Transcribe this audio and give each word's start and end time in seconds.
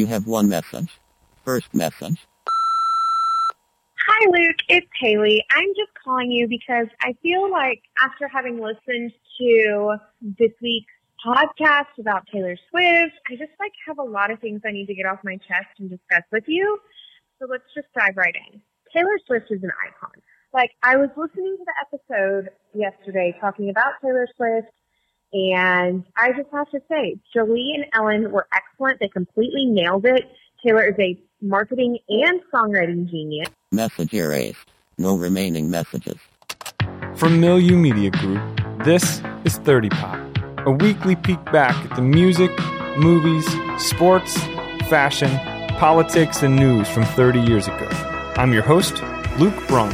You 0.00 0.06
have 0.06 0.26
one 0.26 0.48
message. 0.48 0.98
First 1.44 1.74
message. 1.74 2.26
Hi, 4.08 4.26
Luke. 4.30 4.56
It's 4.70 4.86
Haley. 4.98 5.44
I'm 5.50 5.68
just 5.76 5.90
calling 6.02 6.30
you 6.30 6.48
because 6.48 6.86
I 7.02 7.14
feel 7.22 7.50
like 7.50 7.82
after 8.02 8.26
having 8.26 8.58
listened 8.58 9.12
to 9.38 9.96
this 10.38 10.52
week's 10.62 10.90
podcast 11.22 11.98
about 11.98 12.26
Taylor 12.32 12.56
Swift, 12.70 13.12
I 13.30 13.36
just 13.36 13.52
like 13.60 13.72
have 13.86 13.98
a 13.98 14.02
lot 14.02 14.30
of 14.30 14.40
things 14.40 14.62
I 14.64 14.70
need 14.70 14.86
to 14.86 14.94
get 14.94 15.04
off 15.04 15.18
my 15.22 15.36
chest 15.36 15.68
and 15.78 15.90
discuss 15.90 16.22
with 16.32 16.44
you. 16.46 16.78
So 17.38 17.46
let's 17.50 17.68
just 17.74 17.88
dive 17.94 18.16
right 18.16 18.34
in. 18.50 18.62
Taylor 18.96 19.18
Swift 19.26 19.50
is 19.50 19.62
an 19.62 19.70
icon. 19.86 20.12
Like 20.54 20.70
I 20.82 20.96
was 20.96 21.10
listening 21.14 21.58
to 21.58 21.64
the 21.66 21.74
episode 21.98 22.48
yesterday 22.72 23.36
talking 23.38 23.68
about 23.68 24.00
Taylor 24.02 24.26
Swift 24.34 24.72
and 25.32 26.04
I 26.16 26.32
just 26.32 26.48
have 26.52 26.70
to 26.70 26.80
say, 26.88 27.18
Jolie 27.32 27.72
and 27.74 27.86
Ellen 27.94 28.32
were 28.32 28.46
excellent. 28.52 29.00
They 29.00 29.08
completely 29.08 29.66
nailed 29.66 30.04
it. 30.06 30.30
Taylor 30.64 30.84
is 30.84 30.96
a 30.98 31.18
marketing 31.40 31.98
and 32.08 32.40
songwriting 32.52 33.08
genius. 33.08 33.48
Message 33.72 34.12
erased. 34.12 34.66
No 34.98 35.16
remaining 35.16 35.70
messages. 35.70 36.16
From 37.14 37.40
Milieu 37.40 37.76
Media 37.76 38.10
Group, 38.10 38.42
this 38.84 39.22
is 39.44 39.56
30 39.58 39.88
Pop, 39.90 40.38
a 40.66 40.70
weekly 40.70 41.16
peek 41.16 41.42
back 41.46 41.76
at 41.84 41.96
the 41.96 42.02
music, 42.02 42.50
movies, 42.98 43.46
sports, 43.78 44.36
fashion, 44.88 45.30
politics, 45.78 46.42
and 46.42 46.56
news 46.56 46.88
from 46.88 47.04
30 47.04 47.40
years 47.40 47.68
ago. 47.68 47.88
I'm 48.36 48.52
your 48.52 48.62
host, 48.62 49.02
Luke 49.38 49.54
Braun. 49.68 49.90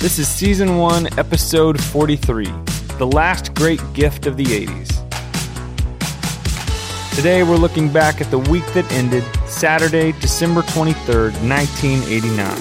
This 0.00 0.18
is 0.18 0.28
Season 0.28 0.76
1, 0.76 1.18
Episode 1.18 1.82
43 1.82 2.73
The 3.04 3.10
Last 3.14 3.52
Great 3.52 3.82
Gift 3.92 4.24
of 4.24 4.38
the 4.38 4.44
80s. 4.44 4.88
Today 7.14 7.42
we're 7.42 7.56
looking 7.56 7.92
back 7.92 8.22
at 8.22 8.30
the 8.30 8.38
week 8.38 8.64
that 8.72 8.90
ended 8.92 9.22
Saturday, 9.44 10.12
December 10.12 10.62
23rd, 10.62 11.32
1989. 11.46 12.56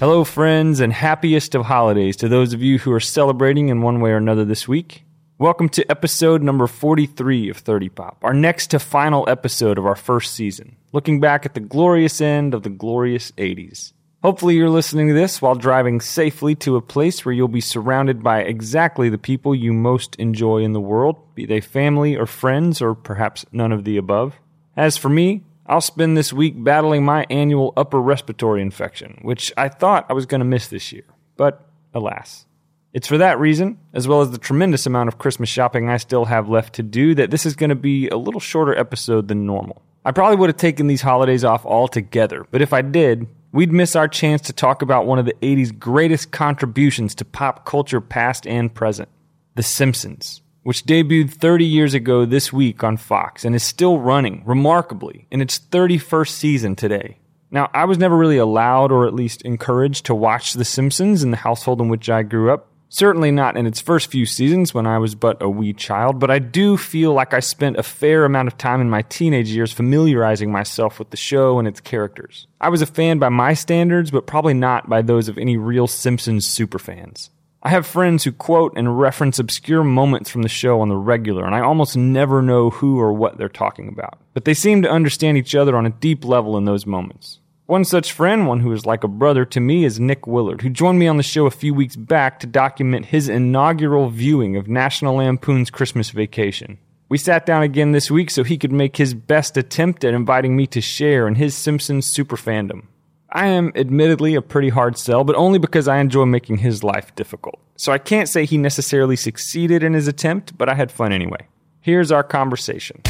Hello, 0.00 0.24
friends, 0.24 0.80
and 0.80 0.92
happiest 0.92 1.54
of 1.54 1.66
holidays 1.66 2.16
to 2.16 2.28
those 2.28 2.52
of 2.52 2.60
you 2.60 2.80
who 2.80 2.90
are 2.90 2.98
celebrating 2.98 3.68
in 3.68 3.82
one 3.82 4.00
way 4.00 4.10
or 4.10 4.16
another 4.16 4.44
this 4.44 4.66
week. 4.66 5.04
Welcome 5.38 5.68
to 5.68 5.88
episode 5.88 6.42
number 6.42 6.66
43 6.66 7.50
of 7.50 7.58
30 7.58 7.88
Pop, 7.88 8.18
our 8.24 8.34
next 8.34 8.72
to 8.72 8.80
final 8.80 9.24
episode 9.28 9.78
of 9.78 9.86
our 9.86 9.94
first 9.94 10.34
season, 10.34 10.74
looking 10.92 11.20
back 11.20 11.46
at 11.46 11.54
the 11.54 11.60
glorious 11.60 12.20
end 12.20 12.52
of 12.52 12.64
the 12.64 12.68
glorious 12.68 13.30
80s. 13.38 13.92
Hopefully, 14.22 14.54
you're 14.54 14.70
listening 14.70 15.08
to 15.08 15.14
this 15.14 15.42
while 15.42 15.56
driving 15.56 16.00
safely 16.00 16.54
to 16.54 16.76
a 16.76 16.80
place 16.80 17.24
where 17.24 17.32
you'll 17.32 17.48
be 17.48 17.60
surrounded 17.60 18.22
by 18.22 18.40
exactly 18.40 19.08
the 19.08 19.18
people 19.18 19.52
you 19.52 19.72
most 19.72 20.14
enjoy 20.14 20.58
in 20.58 20.72
the 20.72 20.80
world, 20.80 21.16
be 21.34 21.44
they 21.44 21.60
family 21.60 22.16
or 22.16 22.24
friends, 22.24 22.80
or 22.80 22.94
perhaps 22.94 23.44
none 23.50 23.72
of 23.72 23.82
the 23.82 23.96
above. 23.96 24.36
As 24.76 24.96
for 24.96 25.08
me, 25.08 25.42
I'll 25.66 25.80
spend 25.80 26.16
this 26.16 26.32
week 26.32 26.54
battling 26.56 27.04
my 27.04 27.26
annual 27.30 27.72
upper 27.76 28.00
respiratory 28.00 28.62
infection, 28.62 29.18
which 29.22 29.52
I 29.56 29.68
thought 29.68 30.06
I 30.08 30.12
was 30.12 30.26
going 30.26 30.38
to 30.38 30.44
miss 30.44 30.68
this 30.68 30.92
year. 30.92 31.04
But 31.36 31.68
alas. 31.92 32.46
It's 32.92 33.08
for 33.08 33.18
that 33.18 33.40
reason, 33.40 33.80
as 33.92 34.06
well 34.06 34.20
as 34.20 34.30
the 34.30 34.38
tremendous 34.38 34.86
amount 34.86 35.08
of 35.08 35.18
Christmas 35.18 35.48
shopping 35.48 35.88
I 35.88 35.96
still 35.96 36.26
have 36.26 36.48
left 36.48 36.74
to 36.74 36.84
do, 36.84 37.16
that 37.16 37.32
this 37.32 37.44
is 37.44 37.56
going 37.56 37.70
to 37.70 37.74
be 37.74 38.08
a 38.08 38.16
little 38.16 38.40
shorter 38.40 38.78
episode 38.78 39.26
than 39.26 39.46
normal. 39.46 39.82
I 40.04 40.12
probably 40.12 40.36
would 40.36 40.50
have 40.50 40.58
taken 40.58 40.86
these 40.86 41.02
holidays 41.02 41.42
off 41.42 41.66
altogether, 41.66 42.46
but 42.52 42.62
if 42.62 42.72
I 42.72 42.82
did, 42.82 43.26
we'd 43.52 43.70
miss 43.70 43.94
our 43.94 44.08
chance 44.08 44.40
to 44.42 44.52
talk 44.52 44.82
about 44.82 45.06
one 45.06 45.18
of 45.18 45.26
the 45.26 45.36
80s 45.42 45.78
greatest 45.78 46.32
contributions 46.32 47.14
to 47.16 47.24
pop 47.24 47.64
culture 47.64 48.00
past 48.00 48.46
and 48.46 48.74
present 48.74 49.08
The 49.54 49.62
Simpsons, 49.62 50.40
which 50.62 50.84
debuted 50.84 51.30
30 51.30 51.64
years 51.64 51.94
ago 51.94 52.24
this 52.24 52.52
week 52.52 52.82
on 52.82 52.96
Fox 52.96 53.44
and 53.44 53.54
is 53.54 53.62
still 53.62 53.98
running, 53.98 54.42
remarkably, 54.46 55.26
in 55.30 55.42
its 55.42 55.58
31st 55.58 56.30
season 56.30 56.74
today. 56.74 57.18
Now, 57.50 57.70
I 57.74 57.84
was 57.84 57.98
never 57.98 58.16
really 58.16 58.38
allowed 58.38 58.90
or 58.90 59.06
at 59.06 59.14
least 59.14 59.42
encouraged 59.42 60.06
to 60.06 60.14
watch 60.14 60.54
The 60.54 60.64
Simpsons 60.64 61.22
in 61.22 61.30
the 61.30 61.36
household 61.36 61.82
in 61.82 61.88
which 61.88 62.08
I 62.08 62.22
grew 62.22 62.50
up. 62.50 62.71
Certainly 62.94 63.30
not 63.30 63.56
in 63.56 63.66
its 63.66 63.80
first 63.80 64.10
few 64.10 64.26
seasons 64.26 64.74
when 64.74 64.86
I 64.86 64.98
was 64.98 65.14
but 65.14 65.40
a 65.40 65.48
wee 65.48 65.72
child, 65.72 66.20
but 66.20 66.30
I 66.30 66.38
do 66.38 66.76
feel 66.76 67.14
like 67.14 67.32
I 67.32 67.40
spent 67.40 67.78
a 67.78 67.82
fair 67.82 68.26
amount 68.26 68.48
of 68.48 68.58
time 68.58 68.82
in 68.82 68.90
my 68.90 69.00
teenage 69.00 69.48
years 69.48 69.72
familiarizing 69.72 70.52
myself 70.52 70.98
with 70.98 71.08
the 71.08 71.16
show 71.16 71.58
and 71.58 71.66
its 71.66 71.80
characters. 71.80 72.46
I 72.60 72.68
was 72.68 72.82
a 72.82 72.86
fan 72.86 73.18
by 73.18 73.30
my 73.30 73.54
standards, 73.54 74.10
but 74.10 74.26
probably 74.26 74.52
not 74.52 74.90
by 74.90 75.00
those 75.00 75.28
of 75.28 75.38
any 75.38 75.56
real 75.56 75.86
Simpsons 75.86 76.46
superfans. 76.46 77.30
I 77.62 77.70
have 77.70 77.86
friends 77.86 78.24
who 78.24 78.32
quote 78.32 78.76
and 78.76 79.00
reference 79.00 79.38
obscure 79.38 79.82
moments 79.82 80.28
from 80.28 80.42
the 80.42 80.50
show 80.50 80.82
on 80.82 80.90
the 80.90 80.96
regular, 80.96 81.46
and 81.46 81.54
I 81.54 81.60
almost 81.60 81.96
never 81.96 82.42
know 82.42 82.68
who 82.68 83.00
or 83.00 83.14
what 83.14 83.38
they're 83.38 83.48
talking 83.48 83.88
about. 83.88 84.18
But 84.34 84.44
they 84.44 84.52
seem 84.52 84.82
to 84.82 84.90
understand 84.90 85.38
each 85.38 85.54
other 85.54 85.78
on 85.78 85.86
a 85.86 85.90
deep 85.90 86.26
level 86.26 86.58
in 86.58 86.66
those 86.66 86.84
moments. 86.84 87.38
One 87.72 87.86
such 87.86 88.12
friend, 88.12 88.46
one 88.46 88.60
who 88.60 88.70
is 88.72 88.84
like 88.84 89.02
a 89.02 89.08
brother 89.08 89.46
to 89.46 89.58
me, 89.58 89.86
is 89.86 89.98
Nick 89.98 90.26
Willard, 90.26 90.60
who 90.60 90.68
joined 90.68 90.98
me 90.98 91.06
on 91.06 91.16
the 91.16 91.22
show 91.22 91.46
a 91.46 91.50
few 91.50 91.72
weeks 91.72 91.96
back 91.96 92.38
to 92.40 92.46
document 92.46 93.06
his 93.06 93.30
inaugural 93.30 94.10
viewing 94.10 94.56
of 94.56 94.68
National 94.68 95.14
Lampoon's 95.16 95.70
Christmas 95.70 96.10
Vacation. 96.10 96.76
We 97.08 97.16
sat 97.16 97.46
down 97.46 97.62
again 97.62 97.92
this 97.92 98.10
week 98.10 98.30
so 98.30 98.44
he 98.44 98.58
could 98.58 98.72
make 98.72 98.98
his 98.98 99.14
best 99.14 99.56
attempt 99.56 100.04
at 100.04 100.12
inviting 100.12 100.54
me 100.54 100.66
to 100.66 100.82
share 100.82 101.26
in 101.26 101.36
his 101.36 101.56
Simpsons 101.56 102.06
super 102.06 102.36
fandom. 102.36 102.88
I 103.30 103.46
am 103.46 103.72
admittedly 103.74 104.34
a 104.34 104.42
pretty 104.42 104.68
hard 104.68 104.98
sell, 104.98 105.24
but 105.24 105.36
only 105.36 105.58
because 105.58 105.88
I 105.88 105.96
enjoy 105.96 106.26
making 106.26 106.58
his 106.58 106.84
life 106.84 107.14
difficult. 107.14 107.58
So 107.76 107.90
I 107.90 107.96
can't 107.96 108.28
say 108.28 108.44
he 108.44 108.58
necessarily 108.58 109.16
succeeded 109.16 109.82
in 109.82 109.94
his 109.94 110.08
attempt, 110.08 110.58
but 110.58 110.68
I 110.68 110.74
had 110.74 110.92
fun 110.92 111.10
anyway. 111.10 111.48
Here's 111.80 112.12
our 112.12 112.22
conversation. 112.22 113.00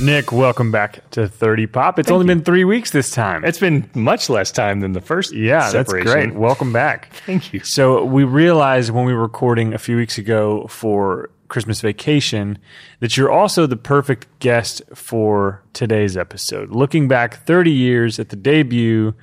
Nick, 0.00 0.30
welcome 0.30 0.70
back 0.70 1.08
to 1.10 1.26
30 1.26 1.66
Pop. 1.66 1.98
It's 1.98 2.06
Thank 2.06 2.14
only 2.14 2.24
you. 2.32 2.36
been 2.36 2.44
three 2.44 2.64
weeks 2.64 2.92
this 2.92 3.10
time. 3.10 3.44
It's 3.44 3.58
been 3.58 3.90
much 3.94 4.30
less 4.30 4.52
time 4.52 4.78
than 4.78 4.92
the 4.92 5.00
first. 5.00 5.34
yeah, 5.34 5.70
that's 5.72 5.92
great. 5.92 6.34
Welcome 6.34 6.72
back. 6.72 7.12
Thank 7.26 7.52
you. 7.52 7.60
So 7.60 8.04
we 8.04 8.22
realized 8.22 8.90
when 8.92 9.06
we 9.06 9.12
were 9.12 9.22
recording 9.22 9.74
a 9.74 9.78
few 9.78 9.96
weeks 9.96 10.16
ago 10.16 10.68
for 10.68 11.30
Christmas 11.48 11.80
vacation 11.80 12.58
that 13.00 13.16
you're 13.16 13.30
also 13.30 13.66
the 13.66 13.76
perfect 13.76 14.28
guest 14.38 14.82
for 14.94 15.64
today's 15.72 16.16
episode. 16.16 16.70
Looking 16.70 17.08
back 17.08 17.44
30 17.44 17.72
years 17.72 18.20
at 18.20 18.28
the 18.28 18.36
debut 18.36 19.14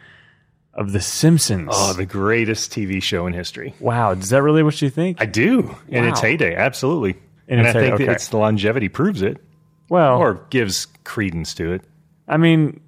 of 0.73 0.91
The 0.91 0.99
Simpsons. 0.99 1.69
Oh, 1.71 1.93
the 1.93 2.05
greatest 2.05 2.73
TV 2.73 3.01
show 3.01 3.27
in 3.27 3.31
history. 3.33 3.73
wow, 3.79 4.11
is 4.11 4.27
that 4.29 4.41
really 4.41 4.61
what 4.61 4.81
you 4.81 4.89
think? 4.89 5.21
I 5.21 5.25
do 5.25 5.73
in 5.87 6.03
its 6.03 6.19
heyday, 6.19 6.53
absolutely. 6.53 7.11
In 7.47 7.59
and 7.59 7.67
its 7.67 7.75
I 7.77 7.79
think 7.79 7.91
heyday, 7.93 8.05
that 8.07 8.15
its 8.17 8.27
the 8.27 8.37
longevity 8.37 8.89
proves 8.89 9.21
it, 9.21 9.37
well, 9.89 10.17
or 10.17 10.45
gives 10.49 10.87
credence 11.03 11.53
to 11.55 11.73
it. 11.73 11.81
I 12.27 12.37
mean, 12.37 12.81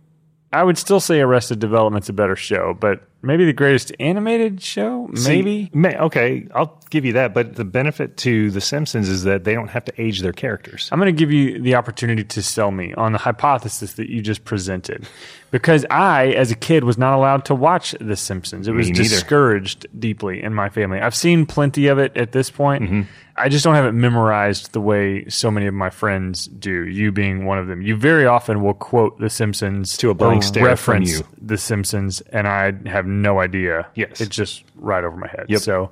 I 0.52 0.64
would 0.64 0.78
still 0.78 1.00
say 1.00 1.20
Arrested 1.20 1.60
Development's 1.60 2.10
a 2.10 2.14
better 2.14 2.36
show, 2.36 2.74
but 2.80 3.08
maybe 3.22 3.46
the 3.46 3.54
greatest 3.54 3.92
animated 4.00 4.62
show? 4.62 5.08
Maybe. 5.08 5.66
See, 5.66 5.70
may, 5.74 5.98
okay, 5.98 6.48
I'll 6.56 6.80
give 6.90 7.04
you 7.04 7.14
that. 7.14 7.34
But 7.34 7.56
the 7.56 7.66
benefit 7.66 8.18
to 8.18 8.50
The 8.52 8.62
Simpsons 8.62 9.10
is 9.10 9.24
that 9.24 9.44
they 9.44 9.54
don't 9.54 9.68
have 9.68 9.86
to 9.86 10.02
age 10.02 10.22
their 10.22 10.32
characters. 10.34 10.90
I'm 10.92 11.00
going 11.00 11.14
to 11.14 11.20
give 11.20 11.32
you 11.32 11.62
the 11.62 11.76
opportunity 11.76 12.24
to 12.24 12.42
sell 12.42 12.72
me 12.72 12.94
on 12.94 13.12
the 13.12 13.18
hypothesis 13.18 13.94
that 13.94 14.10
you 14.10 14.22
just 14.22 14.46
presented. 14.46 15.08
Because 15.52 15.86
I, 15.90 16.28
as 16.28 16.52
a 16.52 16.56
kid, 16.56 16.84
was 16.84 16.98
not 16.98 17.14
allowed 17.14 17.46
to 17.46 17.56
watch 17.56 17.96
The 18.00 18.16
Simpsons. 18.16 18.68
It 18.68 18.74
was 18.74 18.90
discouraged 18.90 19.88
deeply 20.00 20.42
in 20.42 20.54
my 20.54 20.70
family. 20.70 21.00
I've 21.00 21.16
seen 21.16 21.46
plenty 21.46 21.88
of 21.88 22.00
it 22.00 22.16
at 22.16 22.32
this 22.32 22.50
point. 22.50 22.84
Mm-hmm. 22.84 23.02
I 23.38 23.50
just 23.50 23.64
don't 23.64 23.76
have 23.76 23.86
it 23.86 23.92
memorized 23.92 24.72
the 24.74 24.82
way 24.82 25.28
so 25.30 25.52
many 25.52 25.68
of 25.68 25.74
my 25.74 25.90
friends 25.90 26.48
do, 26.48 26.88
you 26.88 27.12
being 27.12 27.46
one 27.46 27.60
of 27.60 27.68
them. 27.68 27.82
You 27.82 27.96
very 27.96 28.26
often 28.26 28.64
will 28.64 28.74
quote 28.74 29.20
The 29.20 29.30
Simpsons 29.30 29.96
To 29.98 30.10
a 30.10 30.14
blank 30.14 30.44
stare 30.44 30.64
from 30.64 30.70
reference 30.70 31.20
you. 31.20 31.28
The 31.40 31.58
Simpsons, 31.58 32.22
and 32.22 32.48
I 32.48 32.74
have 32.90 33.06
no 33.06 33.40
idea. 33.40 33.88
Yes. 33.96 34.22
It's 34.22 34.36
just 34.36 34.64
right 34.76 35.04
over 35.04 35.16
my 35.16 35.28
head. 35.28 35.46
Yep. 35.50 35.62
So 35.62 35.92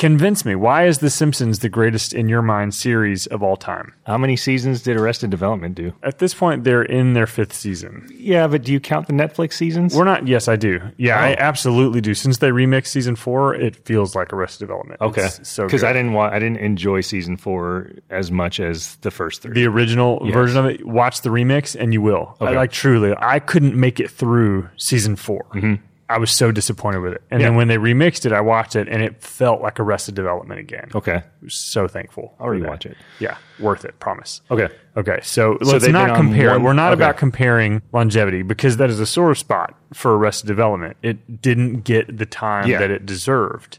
Convince 0.00 0.46
me. 0.46 0.54
Why 0.54 0.86
is 0.86 1.00
The 1.00 1.10
Simpsons 1.10 1.58
the 1.58 1.68
greatest 1.68 2.14
in 2.14 2.26
your 2.26 2.40
mind 2.40 2.72
series 2.74 3.26
of 3.26 3.42
all 3.42 3.58
time? 3.58 3.92
How 4.06 4.16
many 4.16 4.34
seasons 4.34 4.80
did 4.82 4.96
Arrested 4.96 5.28
Development 5.28 5.74
do? 5.74 5.92
At 6.02 6.20
this 6.20 6.32
point, 6.32 6.64
they're 6.64 6.82
in 6.82 7.12
their 7.12 7.26
fifth 7.26 7.52
season. 7.52 8.08
Yeah, 8.10 8.46
but 8.46 8.62
do 8.64 8.72
you 8.72 8.80
count 8.80 9.08
the 9.08 9.12
Netflix 9.12 9.52
seasons? 9.52 9.94
We're 9.94 10.04
not. 10.06 10.26
Yes, 10.26 10.48
I 10.48 10.56
do. 10.56 10.80
Yeah, 10.96 11.20
I 11.20 11.32
Oh. 11.32 11.36
absolutely 11.40 12.00
do. 12.00 12.14
Since 12.14 12.38
they 12.38 12.48
remixed 12.48 12.86
season 12.86 13.14
four, 13.14 13.54
it 13.54 13.76
feels 13.84 14.14
like 14.16 14.32
Arrested 14.32 14.60
Development. 14.66 14.98
okay, 15.02 15.26
It's 15.26 15.46
so 15.46 15.66
because. 15.66 15.84
I 15.84 15.92
didn't 15.92 16.14
want 16.14 16.32
I 16.32 16.38
didn't 16.38 16.60
enjoy 16.60 17.02
season 17.02 17.36
four 17.36 17.90
as 18.08 18.32
much 18.32 18.58
as 18.58 18.96
the 19.02 19.10
first 19.10 19.42
three. 19.42 19.52
the 19.52 19.66
original 19.66 20.22
Yes. 20.24 20.32
version 20.32 20.56
of 20.56 20.64
it. 20.64 20.86
Watch 20.86 21.20
the 21.20 21.28
remix, 21.28 21.76
and 21.78 21.92
you 21.92 22.00
will. 22.00 22.38
I, 22.40 22.52
like 22.52 22.72
truly, 22.72 23.14
I 23.18 23.38
couldn't 23.38 23.74
make 23.78 24.00
it 24.00 24.10
through 24.10 24.66
season 24.78 25.14
4 25.16 25.44
mm-hmm. 25.54 25.74
I 26.10 26.18
was 26.18 26.30
so 26.30 26.50
disappointed 26.52 26.98
with 27.00 27.12
it. 27.14 27.22
And 27.30 27.40
then 27.40 27.50
Mm-hmm. 27.50 27.56
When 27.56 27.68
they 27.68 27.76
remixed 27.76 28.26
it, 28.26 28.32
I 28.32 28.40
watched 28.40 28.74
it, 28.76 28.88
and 28.88 29.02
it 29.02 29.22
felt 29.22 29.62
like 29.62 29.78
Arrested 29.80 30.14
Development 30.14 30.58
again. 30.60 30.90
okay, 30.94 31.22
So 31.48 31.86
thankful. 31.88 32.34
I'll 32.40 32.48
rewatch 32.48 32.84
it. 32.86 32.96
Yeah, 33.20 33.36
worth 33.58 33.84
it. 33.84 33.98
Promise. 34.00 34.40
Okay, 34.50 34.68
Okay, 34.96 35.20
so, 35.22 35.56
let's 35.60 35.86
not 35.86 36.16
compare. 36.16 36.50
one- 36.50 36.64
We're 36.64 36.72
not 36.72 36.92
okay. 36.92 37.02
about 37.02 37.16
comparing 37.16 37.80
longevity 37.92 38.42
because 38.42 38.76
that 38.78 38.90
is 38.90 38.98
a 39.00 39.06
sore 39.06 39.34
spot 39.34 39.74
for 39.94 40.16
Arrested 40.18 40.48
Development. 40.48 40.96
It 41.02 41.40
didn't 41.40 41.84
get 41.84 42.18
the 42.18 42.26
time 42.26 42.66
Yeah. 42.68 42.80
that 42.80 42.90
it 42.90 43.06
deserved. 43.06 43.78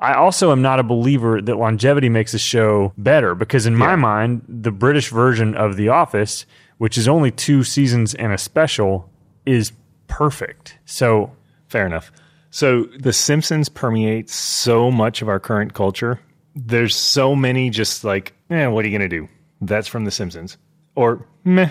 I 0.00 0.14
also 0.14 0.52
am 0.52 0.62
not 0.62 0.78
a 0.78 0.84
believer 0.84 1.42
that 1.42 1.56
longevity 1.56 2.08
makes 2.08 2.32
a 2.32 2.38
show 2.38 2.92
better 2.96 3.34
because, 3.34 3.66
in 3.66 3.74
my 3.74 3.96
mind, 3.96 4.42
the 4.48 4.70
British 4.70 5.08
version 5.10 5.56
of 5.56 5.76
The 5.76 5.88
Office, 5.88 6.46
which 6.76 6.96
is 6.96 7.08
only 7.08 7.32
two 7.32 7.64
seasons 7.64 8.14
and 8.14 8.32
a 8.32 8.38
special, 8.38 9.10
is 9.44 9.72
perfect. 10.06 10.78
So, 10.84 11.32
fair 11.68 11.86
enough. 11.86 12.10
So 12.50 12.84
The 12.98 13.12
Simpsons 13.12 13.68
permeates 13.68 14.34
so 14.34 14.90
much 14.90 15.22
of 15.22 15.28
our 15.28 15.38
current 15.40 15.74
culture. 15.74 16.18
There's 16.54 16.96
so 16.96 17.36
many 17.36 17.70
just 17.70 18.04
like, 18.04 18.32
eh, 18.50 18.66
what 18.66 18.84
are 18.84 18.88
you 18.88 18.96
gonna 18.98 19.08
do? 19.08 19.28
That's 19.60 19.86
from 19.88 20.04
The 20.04 20.10
Simpsons, 20.10 20.56
or 20.94 21.26
meh, 21.44 21.70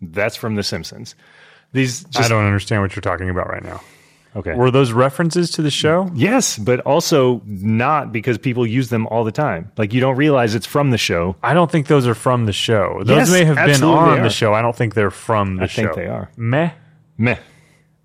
that's 0.00 0.36
from 0.36 0.54
The 0.56 0.62
Simpsons. 0.62 1.14
These 1.72 2.04
just 2.04 2.26
I 2.26 2.28
don't 2.28 2.44
understand 2.44 2.82
what 2.82 2.94
you're 2.94 3.00
talking 3.00 3.30
about 3.30 3.48
right 3.48 3.64
now. 3.64 3.80
okay. 4.36 4.54
Were 4.54 4.70
those 4.70 4.92
references 4.92 5.50
to 5.52 5.62
the 5.62 5.70
show? 5.70 6.10
Yes, 6.14 6.58
but 6.58 6.80
also 6.80 7.40
not 7.46 8.12
because 8.12 8.36
people 8.38 8.66
use 8.66 8.90
them 8.90 9.06
all 9.06 9.24
the 9.24 9.32
time. 9.32 9.72
Like 9.78 9.94
you 9.94 10.00
don't 10.00 10.16
realize 10.16 10.54
it's 10.54 10.66
from 10.66 10.90
the 10.90 10.98
show. 10.98 11.36
I 11.42 11.54
don't 11.54 11.70
think 11.70 11.86
those 11.86 12.06
are 12.06 12.14
from 12.14 12.44
the 12.44 12.52
show. 12.52 13.00
Those 13.04 13.16
Yes, 13.16 13.30
may 13.30 13.44
have 13.44 13.56
been 13.56 13.82
on 13.82 14.22
the 14.22 14.28
show. 14.30 14.52
I 14.52 14.60
don't 14.62 14.76
think 14.76 14.94
they're 14.94 15.10
from 15.10 15.56
the 15.56 15.62
I 15.64 15.66
show. 15.66 15.82
think 15.84 15.94
they 15.94 16.06
are. 16.06 16.30
Meh. 16.36 16.72
Meh. 17.16 17.38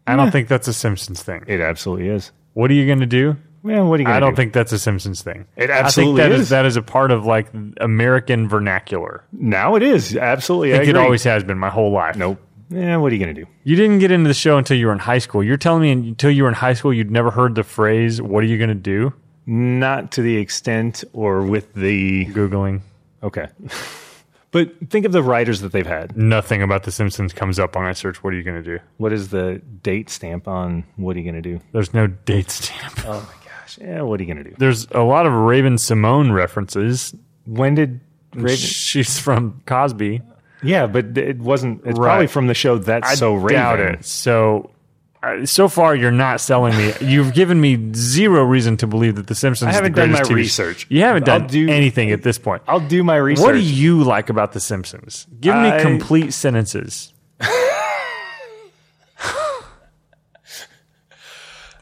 I 0.08 0.16
don't 0.16 0.32
think 0.32 0.48
that's 0.48 0.68
a 0.68 0.74
Simpsons 0.74 1.22
thing. 1.22 1.44
It 1.48 1.60
absolutely 1.62 2.10
is. 2.10 2.32
What 2.54 2.72
are 2.72 2.74
you 2.74 2.86
going 2.86 3.00
to 3.02 3.06
do? 3.06 3.36
Well, 3.64 3.86
what 3.90 3.96
are 3.96 4.02
you 4.02 4.06
gonna 4.06 4.18
I 4.18 4.20
don't 4.20 4.32
do? 4.32 4.36
think 4.38 4.54
that's 4.54 4.72
a 4.72 4.80
Simpsons 4.80 5.22
thing. 5.22 5.46
It 5.58 5.70
I 5.70 5.74
absolutely 5.74 6.22
think 6.22 6.30
that 6.32 6.36
is. 6.36 6.42
is. 6.44 6.50
that 6.50 6.66
is 6.66 6.76
a 6.78 6.82
part 6.82 7.12
of 7.12 7.26
like 7.26 7.48
American 7.82 8.48
vernacular. 8.48 9.26
now 9.34 9.76
it 9.76 9.84
is 9.84 10.16
absolutely. 10.16 10.74
I 10.74 10.78
think 10.78 10.90
it 10.90 10.92
agree. 10.92 11.04
always 11.04 11.24
has 11.26 11.44
been 11.44 11.58
my 11.58 11.70
whole 11.70 11.92
life. 11.92 12.16
Nope. 12.16 12.40
Yeah, 12.70 12.98
what 12.98 13.12
are 13.12 13.16
you 13.16 13.20
gonna 13.20 13.34
do? 13.34 13.46
You 13.64 13.76
didn't 13.76 14.00
get 14.00 14.12
into 14.12 14.28
the 14.30 14.34
show 14.34 14.58
until 14.58 14.78
you 14.78 14.86
were 14.88 14.94
in 14.94 15.00
high 15.00 15.18
school. 15.18 15.44
You're 15.44 15.58
telling 15.58 15.82
me 15.82 15.92
until 15.92 16.32
you 16.32 16.44
were 16.44 16.50
in 16.50 16.56
high 16.56 16.74
school 16.74 16.94
you'd 16.94 17.12
never 17.12 17.32
heard 17.32 17.56
the 17.56 17.64
phrase 17.64 18.22
"What 18.22 18.44
are 18.44 18.48
you 18.48 18.58
going 18.58 18.70
to 18.70 18.76
do?" 18.76 19.12
Not 19.46 20.12
to 20.14 20.22
the 20.22 20.38
extent 20.38 21.04
or 21.14 21.44
with 21.46 21.74
the 21.74 22.26
Googling. 22.28 22.82
okay. 23.24 23.48
But 24.52 24.90
think 24.90 25.06
of 25.06 25.12
the 25.12 25.22
writers 25.22 25.60
that 25.62 25.72
they've 25.74 25.86
had. 25.86 26.16
Nothing 26.18 26.62
about 26.62 26.84
the 26.84 26.92
Simpsons 26.92 27.34
comes 27.34 27.60
up 27.60 27.76
on 27.76 27.84
I 27.86 27.94
search 27.94 28.24
"What 28.24 28.34
are 28.34 28.38
you 28.38 28.44
going 28.44 28.64
to 28.64 28.78
do?" 28.78 28.80
What 28.98 29.12
is 29.14 29.30
the 29.30 29.62
date 29.84 30.10
stamp 30.10 30.48
on 30.48 30.84
what 30.96 31.16
are 31.16 31.20
you 31.20 31.30
going 31.30 31.42
to 31.42 31.50
do? 31.50 31.60
There's 31.74 31.94
no 31.94 32.08
date 32.08 32.50
stamp. 32.50 32.94
Oh 33.06 33.20
my 33.22 33.46
gosh. 33.50 33.78
Yeah, 33.80 34.02
what 34.04 34.20
are 34.20 34.24
you 34.24 34.34
going 34.34 34.44
to 34.44 34.50
do? 34.50 34.56
There's 34.58 34.88
a 34.92 35.02
lot 35.02 35.26
of 35.26 35.34
Raven-Symoné 35.34 36.34
references. 36.34 37.14
When 37.46 37.76
did 37.76 38.00
Raven? 38.34 38.56
She's 38.56 39.20
from 39.20 39.62
Cosby. 39.66 40.22
Yeah, 40.64 40.88
but 40.88 41.18
it 41.18 41.38
wasn't. 41.40 41.82
It's 41.86 42.00
Right. 42.00 42.08
probably 42.08 42.28
from 42.28 42.48
the 42.48 42.54
show 42.54 42.78
That's 42.78 43.12
I 43.12 43.16
So 43.16 43.36
Raven. 43.36 43.54
doubt 43.62 43.80
it. 43.80 44.06
So, 44.06 44.72
so 45.46 45.68
far 45.68 45.96
you're 45.96 46.12
not 46.12 46.42
selling 46.42 46.76
me. 46.78 46.94
You've 47.02 47.34
given 47.34 47.60
me 47.60 47.94
zero 47.94 48.44
reason 48.44 48.78
to 48.78 48.88
believe 48.88 49.16
that 49.16 49.28
The 49.28 49.36
Simpsons. 49.36 49.70
I 49.70 49.74
haven't 49.74 49.94
done 49.96 50.12
my 50.12 50.22
TV 50.22 50.36
research. 50.36 50.86
You 50.90 51.02
haven't 51.02 51.26
done 51.26 51.48
do- 51.48 51.70
anything 51.70 52.12
at 52.12 52.24
this 52.24 52.38
point. 52.38 52.64
I'll 52.68 52.80
do 52.80 53.04
my 53.04 53.16
research. 53.18 53.44
What 53.44 53.52
do 53.54 53.60
you 53.60 54.04
like 54.04 54.30
about 54.30 54.54
The 54.54 54.60
Simpsons? 54.60 55.28
Give 55.40 55.56
me 55.56 55.70
I- 55.70 55.82
complete 55.82 56.34
sentences. 56.34 57.14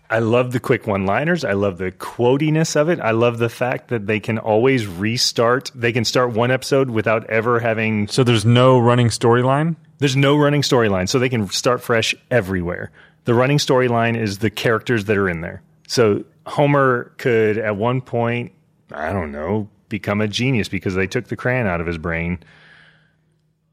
I 0.08 0.20
love 0.20 0.52
the 0.52 0.60
quick 0.60 0.86
one-liners. 0.86 1.44
I 1.44 1.54
love 1.54 1.80
the 1.80 1.92
quotiness 1.92 2.76
of 2.76 2.90
it. 2.90 3.00
I 3.00 3.10
love 3.12 3.40
the 3.40 3.50
fact 3.50 3.88
that 3.88 4.06
they 4.06 4.20
can 4.20 4.38
always 4.38 4.86
restart. 4.86 5.72
They 5.74 5.92
can 5.92 6.06
start 6.06 6.32
one 6.32 6.52
episode 6.52 6.92
without 6.92 7.28
ever 7.28 7.60
having. 7.60 8.08
So 8.08 8.24
there's 8.24 8.46
no 8.46 8.78
running 8.78 9.08
storyline. 9.08 9.78
There's 9.98 10.16
no 10.16 10.38
running 10.38 10.62
storyline, 10.62 11.10
so 11.10 11.18
they 11.18 11.30
can 11.30 11.50
start 11.50 11.82
fresh 11.82 12.14
everywhere. 12.30 12.92
The 13.26 13.34
running 13.34 13.58
storyline 13.58 14.18
is 14.18 14.40
the 14.40 14.50
characters 14.50 15.06
that 15.06 15.18
are 15.18 15.30
in 15.30 15.42
there. 15.42 15.62
So 15.88 16.24
Homer 16.46 17.12
could, 17.18 17.58
at 17.58 17.76
one 17.76 18.02
point, 18.02 18.52
I 18.92 19.12
don't 19.12 19.32
know, 19.32 19.68
become 19.90 20.22
a 20.22 20.28
genius 20.28 20.68
because 20.70 20.96
they 20.96 21.08
took 21.08 21.28
the 21.28 21.36
crayon 21.36 21.68
out 21.68 21.82
of 21.82 21.88
his 21.88 21.98
brain. 21.98 22.40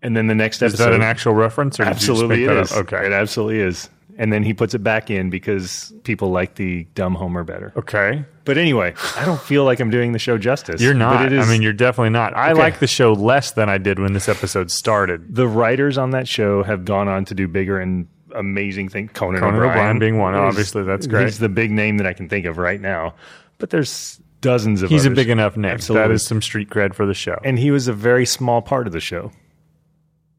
And 0.03 0.17
then 0.17 0.27
the 0.27 0.35
next 0.35 0.63
episode. 0.63 0.75
Is 0.75 0.79
that 0.81 0.93
an 0.93 1.03
actual 1.03 1.35
reference? 1.35 1.79
Or 1.79 1.85
did 1.85 1.91
you 1.91 1.95
just 1.95 2.09
Absolutely, 2.11 2.45
it 2.45 2.51
is. 2.57 2.73
up? 2.73 2.79
Okay. 2.79 3.07
it 3.07 3.13
absolutely 3.13 3.61
is. 3.61 3.89
And 4.19 4.31
then 4.33 4.43
he 4.43 4.53
puts 4.53 4.75
it 4.75 4.81
back 4.81 5.11
in 5.11 5.31
because 5.31 5.93
people 6.05 6.31
like 6.31 6.57
the 6.57 6.85
dumb 6.95 7.15
Homer 7.15 7.45
better. 7.45 7.73
Okay. 7.77 8.25
But 8.45 8.59
anyway, 8.59 8.95
I 9.17 9.25
don't 9.25 9.41
feel 9.41 9.65
like 9.65 9.81
I'm 9.81 9.89
doing 9.91 10.13
the 10.13 10.19
show 10.19 10.37
justice. 10.37 10.83
You're 10.83 10.93
But 10.93 10.99
not. 10.99 11.27
it 11.27 11.33
is, 11.33 11.47
I 11.47 11.51
mean, 11.51 11.63
you're 11.63 11.73
definitely 11.73 12.11
not. 12.11 12.37
I 12.37 12.51
Okay. 12.51 12.61
like 12.61 12.79
the 12.79 12.87
show 12.87 13.13
less 13.15 13.53
than 13.53 13.69
I 13.71 13.79
did 13.79 13.99
when 13.99 14.13
this 14.13 14.29
episode 14.29 14.71
started. 14.71 15.35
the 15.35 15.47
writers 15.49 15.97
on 15.97 16.11
that 16.11 16.29
show 16.29 16.63
have 16.63 16.85
gone 16.85 17.09
on 17.09 17.25
to 17.27 17.35
do 17.35 17.49
bigger 17.49 17.79
and 17.79 18.07
amazing 18.35 18.89
thing. 18.89 19.09
Conan, 19.09 19.41
Conan 19.41 19.55
O'Brien, 19.57 19.71
O'Brien 19.79 19.99
being 19.99 20.19
one. 20.19 20.35
Obviously, 20.35 20.83
that's 20.83 21.07
great. 21.07 21.25
He's 21.25 21.39
the 21.39 21.49
big 21.49 21.71
name 21.71 21.99
that 21.99 22.07
I 22.07 22.13
can 22.13 22.29
think 22.29 22.47
of 22.47 22.59
right 22.59 22.81
now. 22.81 23.15
But 23.59 23.71
there's 23.71 24.21
dozens 24.41 24.83
of. 24.83 24.91
He's 24.91 25.05
a 25.07 25.11
big 25.11 25.29
enough 25.29 25.57
name. 25.57 25.73
Absolutely. 25.73 26.09
That 26.09 26.15
is 26.15 26.25
some 26.25 26.43
street 26.43 26.69
cred 26.71 26.95
for 26.95 27.07
the 27.07 27.15
show. 27.15 27.39
and 27.45 27.59
he 27.59 27.71
was 27.71 27.89
a 27.89 27.93
very 27.93 28.27
small 28.27 28.61
part 28.63 28.87
of 28.87 28.93
the 28.93 29.01
show. 29.01 29.31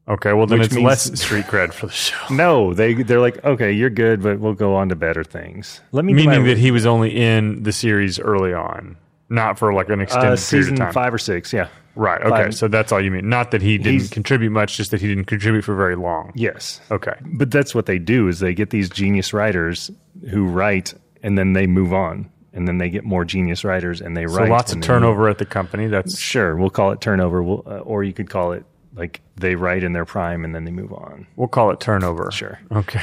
Okay, 0.06 0.34
well 0.34 0.46
then 0.46 0.58
Which 0.58 0.66
it's 0.66 0.74
means- 0.74 0.86
less 0.86 1.20
street 1.20 1.46
cred 1.46 1.72
for 1.72 1.86
the 1.86 1.92
show. 1.92 2.16
No, 2.30 2.74
they 2.74 2.92
they're 2.94 3.20
like, 3.20 3.42
okay, 3.42 3.72
you're 3.72 3.88
good, 3.88 4.22
but 4.22 4.38
we'll 4.38 4.52
go 4.52 4.74
on 4.74 4.90
to 4.90 4.94
better 4.96 5.24
things. 5.24 5.80
Let 5.92 6.04
me 6.04 6.12
Meaning 6.12 6.42
my- 6.42 6.48
that 6.48 6.58
he 6.58 6.70
was 6.70 6.84
only 6.84 7.16
in 7.16 7.62
the 7.62 7.72
series 7.72 8.18
early 8.20 8.52
on, 8.52 8.96
not 9.30 9.58
for 9.58 9.72
like 9.72 9.88
an 9.88 10.02
extended 10.02 10.32
uh, 10.32 10.36
season 10.36 10.76
five 10.92 11.14
or 11.14 11.18
six, 11.18 11.54
yeah, 11.54 11.68
Right. 11.96 12.20
Okay. 12.20 12.30
five. 12.30 12.54
So 12.54 12.68
that's 12.68 12.92
all 12.92 13.00
you 13.00 13.10
mean. 13.10 13.28
Not 13.28 13.50
that 13.52 13.62
he 13.62 13.78
didn't 13.78 14.10
contribute 14.10 14.50
much, 14.50 14.76
just 14.76 14.90
that 14.90 15.00
he 15.00 15.08
didn't 15.08 15.26
contribute 15.26 15.62
for 15.62 15.74
very 15.74 15.96
long. 15.96 16.32
yes. 16.34 16.80
Okay. 16.90 17.14
But 17.22 17.50
that's 17.50 17.74
what 17.74 17.86
they 17.86 17.98
do 17.98 18.28
is 18.28 18.40
they 18.40 18.54
get 18.54 18.70
these 18.70 18.88
genius 18.88 19.32
writers 19.32 19.90
who 20.30 20.46
write 20.46 20.94
and 21.22 21.38
then 21.38 21.52
they 21.52 21.66
move 21.66 21.92
on. 21.92 22.30
And 22.52 22.68
then 22.68 22.78
they 22.78 22.88
get 22.88 23.02
more 23.04 23.24
genius 23.24 23.64
writers 23.64 24.00
and 24.00 24.16
they 24.16 24.26
write. 24.26 24.46
So 24.46 24.52
lots 24.52 24.72
of 24.72 24.80
turnover 24.80 25.28
at 25.28 25.38
the 25.38 25.44
company. 25.46 25.88
That's 25.88 26.18
Sure, 26.20 26.54
we'll 26.56 26.70
call 26.70 26.92
it 26.92 27.00
turnover, 27.00 27.42
we'll, 27.42 27.64
uh, 27.66 27.78
or 27.78 28.04
you 28.04 28.12
could 28.12 28.30
call 28.30 28.52
it 28.52 28.64
like 28.94 29.20
they 29.34 29.56
write 29.56 29.82
in 29.82 29.92
their 29.92 30.04
prime 30.04 30.44
and 30.44 30.54
then 30.54 30.64
they 30.64 30.70
move 30.70 30.92
on. 30.92 31.26
we'll 31.34 31.48
call 31.48 31.72
it 31.72 31.80
turnover. 31.80 32.30
Sure. 32.30 32.60
Okay. 32.70 33.00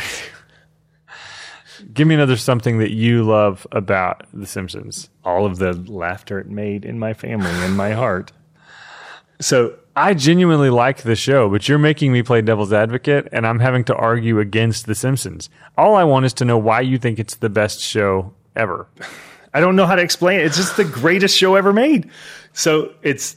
Give 1.93 2.07
me 2.07 2.15
another 2.15 2.37
something 2.37 2.77
that 2.77 2.91
you 2.91 3.23
love 3.23 3.65
about 3.71 4.25
The 4.33 4.45
Simpsons. 4.45 5.09
All 5.25 5.45
of 5.45 5.57
the 5.57 5.73
laughter 5.73 6.39
it 6.39 6.47
made 6.47 6.85
in 6.85 6.99
my 6.99 7.13
family 7.13 7.49
and 7.49 7.75
my 7.75 7.91
heart. 7.93 8.31
So 9.41 9.75
I 9.95 10.13
genuinely 10.13 10.69
like 10.69 11.01
the 11.01 11.15
show, 11.15 11.49
but 11.49 11.67
you're 11.67 11.77
making 11.79 12.13
me 12.13 12.23
play 12.23 12.41
devil's 12.41 12.71
advocate, 12.71 13.27
and 13.33 13.45
I'm 13.45 13.59
having 13.59 13.83
to 13.85 13.95
argue 13.95 14.39
against 14.39 14.85
The 14.85 14.95
Simpsons. 14.95 15.49
All 15.77 15.95
I 15.95 16.03
want 16.05 16.25
is 16.25 16.33
to 16.35 16.45
know 16.45 16.57
why 16.57 16.81
you 16.81 16.97
think 16.97 17.19
it's 17.19 17.35
the 17.35 17.49
best 17.49 17.81
show 17.81 18.33
ever. 18.55 18.87
I 19.53 19.59
don't 19.59 19.75
know 19.75 19.85
how 19.85 19.95
to 19.95 20.01
explain 20.01 20.39
it. 20.39 20.45
It's 20.45 20.55
just 20.57 20.77
the 20.77 20.85
greatest 20.85 21.37
show 21.37 21.55
ever 21.55 21.73
made. 21.73 22.09
So 22.53 22.93
it's 23.01 23.35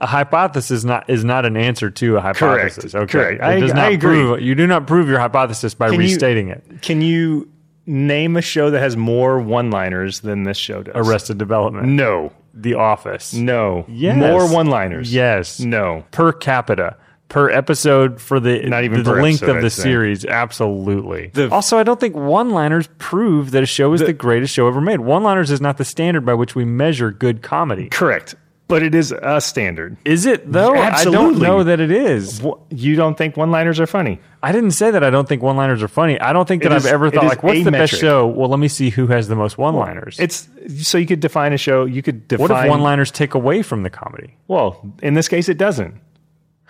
A 0.00 0.06
hypothesis 0.06 0.70
is 0.70 0.84
not 0.84 1.10
is 1.10 1.24
not 1.24 1.44
an 1.44 1.56
answer 1.56 1.90
to 1.90 2.16
a 2.18 2.20
hypothesis. 2.20 2.92
Correct. 2.92 2.94
Okay, 2.94 3.36
Correct. 3.36 3.40
It 3.40 3.44
I- 3.44 3.60
does 3.60 3.72
I 3.72 3.74
not 3.74 3.92
agree. 3.92 4.10
prove 4.22 4.40
you 4.42 4.54
do 4.54 4.66
not 4.68 4.86
prove 4.86 5.08
your 5.08 5.18
hypothesis 5.18 5.74
by 5.74 5.86
Can 5.90 5.94
you- 6.00 6.06
restating 6.06 6.48
it. 6.50 6.64
Can 6.82 7.00
you 7.02 7.48
name 7.84 8.36
a 8.36 8.42
show 8.42 8.70
that 8.70 8.78
has 8.80 8.96
more 8.96 9.40
one-liners 9.40 10.20
than 10.20 10.44
this 10.44 10.56
show 10.56 10.82
does? 10.84 10.92
Arrested 10.94 11.38
Development, 11.38 11.88
No, 11.88 12.30
The 12.62 12.74
Office, 12.74 13.34
no. 13.34 13.84
Yes. 13.88 14.16
More 14.16 14.52
one-liners. 14.52 15.12
yes, 15.14 15.60
No. 15.60 16.04
per 16.10 16.32
capita. 16.32 16.96
Per 17.28 17.50
episode 17.50 18.22
for 18.22 18.40
the 18.40 18.60
Not 18.62 18.84
even 18.84 19.02
the 19.02 19.12
length 19.12 19.42
episode, 19.42 19.56
of 19.56 19.60
the 19.60 19.66
I'd 19.66 19.72
say. 19.72 19.82
series, 19.82 20.24
absolutely. 20.24 21.30
The- 21.34 21.50
also, 21.50 21.76
I 21.78 21.82
don't 21.82 22.00
think 22.00 22.16
one-liners 22.16 22.88
prove 22.98 23.50
that 23.50 23.62
a 23.62 23.66
show 23.66 23.92
is 23.92 24.00
the, 24.00 24.14
greatest 24.14 24.54
show 24.54 24.66
ever 24.66 24.80
made. 24.80 25.00
One-liners 25.00 25.50
is 25.50 25.60
not 25.60 25.76
the 25.76 25.84
standard 25.84 26.24
by 26.24 26.32
which 26.34 26.54
we 26.54 26.64
measure 26.64 27.10
good 27.10 27.42
comedy. 27.42 27.88
Correct. 27.90 28.34
But 28.68 28.82
it 28.82 28.94
is 28.94 29.12
a 29.12 29.40
standard. 29.40 29.96
Is 30.04 30.26
it 30.26 30.50
though? 30.52 30.72
I 30.74 31.02
don't 31.02 31.14
Absolutely. 31.14 31.40
know 31.46 31.64
that 31.64 31.80
it 31.80 31.90
is. 31.90 32.40
You 32.70 32.94
don't 32.96 33.16
think 33.18 33.36
one-liners 33.36 33.80
are 33.80 33.86
funny? 33.86 34.20
I 34.42 34.52
didn't 34.52 34.70
say 34.72 34.90
that 34.90 35.02
I 35.02 35.10
don't 35.10 35.26
think 35.28 35.42
one-liners 35.42 35.82
are 35.82 35.88
funny. 35.88 36.20
I 36.20 36.32
don't 36.32 36.46
think 36.46 36.62
that 36.62 36.70
It 36.72 36.76
I've 36.76 36.84
is- 36.84 36.86
ever 36.86 37.10
thought 37.10 37.24
like, 37.24 37.42
what's 37.42 37.64
the 37.64 37.72
best 37.72 37.94
show? 37.94 38.26
Well, 38.26 38.48
let 38.48 38.58
me 38.60 38.68
see 38.68 38.90
who 38.90 39.06
has 39.08 39.26
the 39.28 39.34
most 39.36 39.58
one-liners. 39.58 40.20
It's 40.20 40.48
so 40.78 40.98
you 40.98 41.06
could 41.06 41.20
define 41.20 41.52
a 41.52 41.58
show. 41.58 41.84
You 41.86 42.02
could 42.02 42.28
define. 42.28 42.48
what 42.48 42.64
if 42.64 42.70
one-liners 42.70 43.10
take 43.10 43.34
away 43.34 43.62
from 43.62 43.82
the 43.82 43.90
comedy? 43.90 44.36
Well, 44.46 44.94
in 45.02 45.14
this 45.14 45.28
case, 45.28 45.48
it 45.48 45.58
doesn't. 45.58 45.94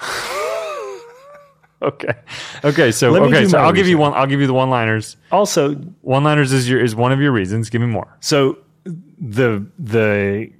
Okay, 1.81 2.13
okay. 2.65 2.91
So 2.91 3.15
okay, 3.27 3.47
so 3.47 3.59
I'll 3.59 3.73
give 3.73 3.87
you 3.87 3.99
one. 3.99 4.13
I'll 4.15 4.27
give 4.27 4.41
you 4.41 4.49
the 4.49 4.53
one-liners. 4.53 5.17
Also, 5.31 5.77
One-liners 6.01 6.53
is 6.53 6.69
your 6.69 6.81
is 6.81 6.97
one 6.97 7.13
of 7.13 7.21
your 7.21 7.31
reasons. 7.31 7.71
Give 7.71 7.81
me 7.81 7.87
more. 7.87 8.17
so 8.19 8.59
the 8.85 9.65
the 9.79 10.51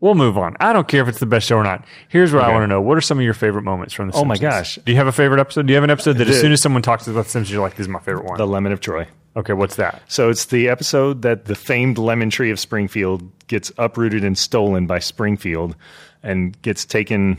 We'll 0.00 0.14
move 0.14 0.38
on. 0.38 0.56
I 0.60 0.72
don't 0.72 0.86
care 0.86 1.02
if 1.02 1.08
it's 1.08 1.18
the 1.18 1.26
best 1.26 1.46
show 1.48 1.56
or 1.56 1.64
not. 1.64 1.84
Here's 2.08 2.32
what 2.32 2.44
I 2.44 2.52
want 2.52 2.62
to 2.62 2.66
know: 2.68 2.80
What 2.80 2.96
are 2.96 3.00
some 3.00 3.18
of 3.18 3.24
your 3.24 3.34
favorite 3.34 3.62
moments 3.62 3.92
from 3.94 4.08
the? 4.10 4.16
Oh 4.16 4.24
my 4.24 4.36
gosh. 4.36 4.78
Do 4.84 4.92
you 4.92 4.96
have 4.98 5.08
a 5.08 5.12
favorite 5.12 5.40
episode? 5.40 5.66
Do 5.66 5.72
you 5.72 5.76
have 5.76 5.84
an 5.84 5.90
episode 5.90 6.14
that 6.18 6.28
as 6.28 6.40
soon 6.40 6.52
as 6.52 6.62
someone 6.62 6.82
talks 6.82 7.08
about 7.08 7.24
the 7.24 7.30
Simpsons, 7.30 7.50
you're 7.52 7.62
like, 7.62 7.74
"This 7.74 7.84
is 7.86 7.88
my 7.88 7.98
favorite 7.98 8.24
one." 8.24 8.38
the 8.38 8.46
lemon 8.46 8.70
of 8.72 8.80
Troy. 8.80 9.08
okay, 9.36 9.54
what's 9.54 9.76
that? 9.76 10.00
So 10.06 10.30
it's 10.30 10.46
the 10.46 10.68
episode 10.68 11.22
that 11.22 11.46
the 11.46 11.54
famed 11.56 11.98
lemon 11.98 12.30
tree 12.30 12.50
of 12.50 12.60
Springfield 12.60 13.28
gets 13.48 13.72
uprooted 13.76 14.22
and 14.24 14.38
stolen 14.38 14.86
by 14.86 15.00
Springfield 15.00 15.74
and 16.22 16.60
gets 16.62 16.84
taken 16.84 17.38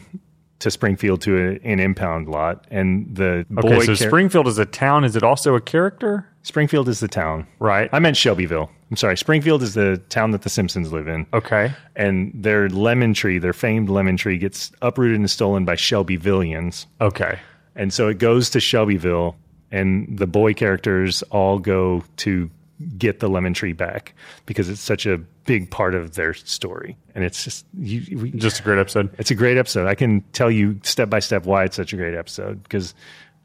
to 0.59 0.69
Springfield 0.69 1.21
to 1.21 1.37
a, 1.37 1.67
an 1.67 1.79
impound 1.79 2.27
lot. 2.27 2.65
And 2.69 3.15
the 3.15 3.45
Okay, 3.57 3.79
so 3.85 3.95
Springfield 3.95 4.47
is 4.47 4.57
a 4.57 4.65
town. 4.65 5.05
Is 5.05 5.15
it 5.15 5.23
also 5.23 5.55
a 5.55 5.61
character? 5.61 6.27
Springfield 6.43 6.89
is 6.89 6.99
the 6.99 7.07
town. 7.07 7.47
Right. 7.59 7.89
I 7.93 7.99
meant 7.99 8.17
Shelbyville. 8.17 8.69
I'm 8.89 8.98
sorry. 8.98 9.17
Springfield 9.17 9.62
is 9.62 9.75
the 9.75 9.98
town 10.10 10.31
that 10.31 10.41
the 10.41 10.50
Simpsons 10.50 10.91
live 10.91 11.08
in. 11.08 11.27
Okay. 11.34 11.72
And 11.96 12.31
their 12.34 12.69
lemon 12.69 13.13
tree, 13.13 13.38
their 13.38 13.53
famed 13.53 13.89
lemon 13.89 14.17
tree, 14.17 14.38
gets 14.38 14.72
uprooted 14.81 15.17
and 15.19 15.29
stolen 15.29 15.63
by 15.65 15.75
Shelby 15.75 16.17
Shelbyvillians. 16.17 16.86
Okay. 17.00 17.39
And 17.75 17.93
so 17.93 18.08
it 18.08 18.17
goes 18.17 18.50
to 18.51 18.60
Shelbyville, 18.60 19.36
and 19.72 20.17
the 20.17 20.27
boy 20.27 20.53
characters 20.53 21.22
all 21.24 21.60
go 21.60 22.03
to 22.17 22.50
get 22.98 23.19
the 23.19 23.29
lemon 23.29 23.53
tree 23.53 23.74
back 23.74 24.13
because 24.46 24.69
it's 24.69 24.81
such 24.81 25.05
a 25.05 25.17
big 25.46 25.69
part 25.69 25.93
of 25.96 26.15
their 26.15 26.34
story. 26.34 26.98
And 27.13 27.24
it's 27.24 27.43
just, 27.43 27.65
you, 27.77 28.17
we, 28.17 28.31
Just 28.31 28.62
a 28.62 28.63
great 28.63 28.79
episode. 28.79 29.13
it's 29.19 29.31
a 29.31 29.36
great 29.36 29.58
episode. 29.58 29.88
I 29.88 29.96
can 29.96 30.22
tell 30.31 30.50
you 30.50 30.79
step 30.84 31.10
by 31.10 31.19
step 31.19 31.46
why 31.46 31.65
it's 31.65 31.75
such 31.75 31.93
a 31.93 31.96
great 31.98 32.15
episode 32.15 32.63
because 32.63 32.96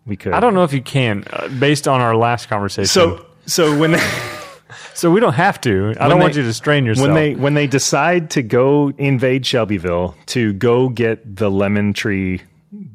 we 0.07 0.17
could. 0.17 0.33
I 0.33 0.41
don't 0.41 0.55
know 0.55 0.65
if 0.65 0.73
you 0.73 0.83
can, 0.83 1.25
uh, 1.33 1.49
based 1.49 1.89
on 1.89 2.01
our 2.01 2.17
last 2.17 2.49
conversation. 2.49 2.87
So, 2.87 3.27
so 3.47 3.77
when 3.77 3.93
they, 3.93 3.99
so 4.95 5.11
we 5.11 5.21
don't 5.21 5.35
have 5.35 5.61
to. 5.62 5.95
I 5.99 6.04
when 6.04 6.11
don't 6.11 6.21
want 6.21 6.37
you 6.37 6.43
to 6.43 6.52
strain 6.54 6.85
yourself. 6.85 7.09
When 7.09 7.14
they 7.14 7.35
when 7.35 7.54
they 7.54 7.66
decide 7.66 8.31
to 8.31 8.43
go 8.43 8.93
invade 8.99 9.47
Shelbyville 9.47 10.16
to 10.26 10.52
go 10.54 10.88
get 10.88 11.37
the 11.37 11.50
lemon 11.50 11.93
tree 11.93 12.43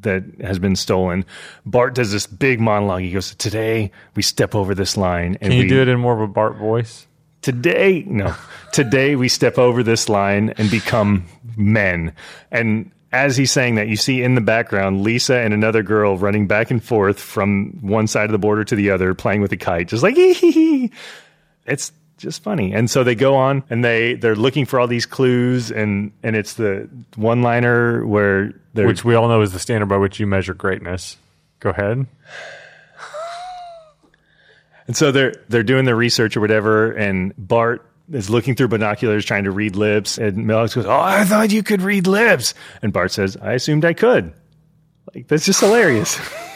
that 0.02 0.24
has 0.40 0.58
been 0.58 0.76
stolen, 0.76 1.24
Bart 1.64 1.94
does 1.94 2.12
this 2.12 2.26
big 2.26 2.60
monologue. 2.60 3.02
He 3.02 3.12
goes, 3.12 3.34
"Today 3.34 3.90
we 4.14 4.22
step 4.22 4.54
over 4.54 4.74
this 4.74 4.96
line, 4.96 5.36
and 5.40 5.50
can 5.50 5.52
you 5.52 5.62
we, 5.62 5.68
do 5.68 5.80
it 5.82 5.88
in 5.88 5.98
more 5.98 6.14
of 6.14 6.20
a 6.20 6.26
Bart 6.26 6.56
voice? 6.56 7.06
today 7.42 8.04
no 8.06 8.34
today 8.72 9.16
we 9.16 9.28
step 9.28 9.58
over 9.58 9.82
this 9.82 10.08
line 10.08 10.50
and 10.58 10.70
become 10.70 11.24
men 11.56 12.12
and 12.50 12.90
as 13.12 13.36
he's 13.36 13.50
saying 13.50 13.74
that 13.74 13.88
you 13.88 13.96
see 13.96 14.22
in 14.22 14.34
the 14.34 14.40
background 14.40 15.02
lisa 15.02 15.36
and 15.36 15.54
another 15.54 15.82
girl 15.82 16.18
running 16.18 16.46
back 16.46 16.70
and 16.70 16.84
forth 16.84 17.18
from 17.18 17.78
one 17.80 18.06
side 18.06 18.26
of 18.26 18.32
the 18.32 18.38
border 18.38 18.62
to 18.62 18.76
the 18.76 18.90
other 18.90 19.14
playing 19.14 19.40
with 19.40 19.52
a 19.52 19.56
kite 19.56 19.88
just 19.88 20.02
like 20.02 20.14
hee 20.16 20.32
hee 20.34 20.50
hee. 20.50 20.92
It's 21.66 21.92
just 22.16 22.42
funny 22.42 22.74
and 22.74 22.90
so 22.90 23.02
they 23.02 23.14
go 23.14 23.34
on 23.36 23.62
and 23.70 23.82
they 23.82 24.14
they're 24.14 24.36
looking 24.36 24.66
for 24.66 24.78
all 24.78 24.86
these 24.86 25.06
clues 25.06 25.70
and 25.70 26.12
and 26.22 26.36
it's 26.36 26.54
the 26.54 26.88
one 27.16 27.40
liner 27.42 28.04
where 28.06 28.52
Which 28.86 29.04
we 29.04 29.14
all 29.14 29.28
know 29.28 29.40
is 29.40 29.52
the 29.52 29.58
standard 29.58 29.86
by 29.86 29.96
which 29.96 30.20
you 30.20 30.26
measure 30.26 30.54
greatness. 30.54 31.16
Go 31.60 31.70
ahead. 31.70 32.06
And 34.86 34.96
so 34.96 35.12
they're 35.12 35.34
they're 35.48 35.62
doing 35.62 35.84
their 35.84 35.94
research 35.94 36.36
or 36.36 36.40
whatever, 36.40 36.90
and 36.90 37.32
Bart 37.38 37.86
is 38.12 38.28
looking 38.28 38.56
through 38.56 38.68
binoculars 38.68 39.24
trying 39.24 39.44
to 39.44 39.52
read 39.52 39.76
lips, 39.76 40.18
and 40.18 40.50
Alex 40.50 40.74
goes, 40.74 40.84
"Oh, 40.84 40.90
I 40.90 41.24
thought 41.24 41.52
you 41.52 41.62
could 41.62 41.80
read 41.80 42.08
lips," 42.08 42.54
and 42.82 42.92
Bart 42.92 43.12
says, 43.12 43.36
"I 43.36 43.52
assumed 43.52 43.84
I 43.84 43.92
could." 43.92 44.32
Like 45.14 45.28
that's 45.28 45.44
just 45.44 45.60
hilarious. 45.60 46.18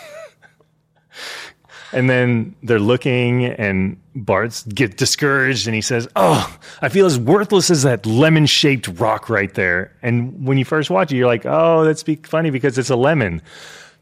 and 1.95 2.11
then 2.11 2.57
they're 2.63 2.79
looking, 2.79 3.47
and 3.47 4.01
Bart's 4.15 4.65
get 4.65 4.97
discouraged, 4.97 5.67
and 5.67 5.75
he 5.75 5.81
says, 5.81 6.09
"Oh, 6.17 6.59
I 6.83 6.89
feel 6.89 7.07
as 7.07 7.19
worthless 7.19 7.71
as 7.71 7.85
that 7.85 8.05
lemon-shaped 8.05 8.89
rock 9.01 9.31
right 9.31 9.53
there." 9.55 9.93
And 10.03 10.47
when 10.47 10.59
you 10.59 10.65
first 10.65 10.91
watch 10.91 11.13
it, 11.13 11.17
you're 11.17 11.27
like, 11.27 11.47
"Oh, 11.47 11.85
that's 11.85 12.03
be 12.03 12.17
funny 12.17 12.51
because 12.51 12.77
it's 12.77 12.91
a 12.91 12.97
lemon." 12.97 13.41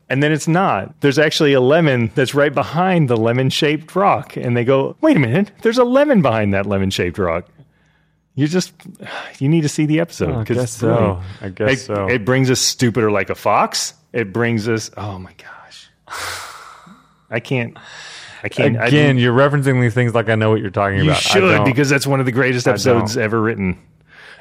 And 0.08 0.22
then 0.22 0.30
it's 0.30 0.48
not. 0.48 1.00
There's 1.00 1.18
actually 1.18 1.54
a 1.54 1.60
lemon 1.60 2.10
that's 2.14 2.34
right 2.34 2.52
behind 2.52 3.08
the 3.08 3.16
lemon 3.16 3.48
shaped 3.48 3.96
rock. 3.96 4.36
And 4.36 4.54
they 4.54 4.64
go, 4.64 4.94
wait 5.00 5.16
a 5.16 5.20
minute, 5.20 5.52
there's 5.62 5.78
a 5.78 5.84
lemon 5.84 6.20
behind 6.20 6.52
that 6.52 6.66
lemon 6.66 6.90
shaped 6.90 7.16
rock. 7.16 7.48
You 8.34 8.46
just, 8.46 8.74
you 9.38 9.48
need 9.48 9.62
to 9.62 9.70
see 9.70 9.86
the 9.86 10.00
episode. 10.00 10.30
Oh, 10.30 10.40
I 10.40 10.44
guess 10.44 10.72
so. 10.72 11.22
I 11.40 11.48
guess 11.48 11.70
it, 11.70 11.86
so. 11.86 12.08
It 12.08 12.26
brings 12.26 12.50
us 12.50 12.60
stupider 12.60 13.10
like 13.10 13.30
a 13.30 13.34
fox. 13.34 13.94
It 14.12 14.34
brings 14.34 14.68
us, 14.68 14.90
oh 14.98 15.18
my 15.18 15.32
gosh. 15.32 15.88
I 17.32 17.40
can't, 17.40 17.76
I 18.42 18.48
can't. 18.48 18.76
Again, 18.76 18.90
didn't- 18.90 19.18
you're 19.18 19.32
referencing 19.36 19.80
these 19.80 19.94
things 19.94 20.14
like 20.14 20.28
I 20.28 20.34
know 20.36 20.50
what 20.50 20.60
you're 20.60 20.70
talking 20.70 20.98
you 20.98 21.04
about. 21.04 21.16
I 21.16 21.20
should 21.20 21.64
because 21.64 21.88
that's 21.88 22.06
one 22.06 22.20
of 22.20 22.26
the 22.26 22.32
greatest 22.32 22.68
episodes 22.68 23.16
ever 23.16 23.40
written. 23.40 23.78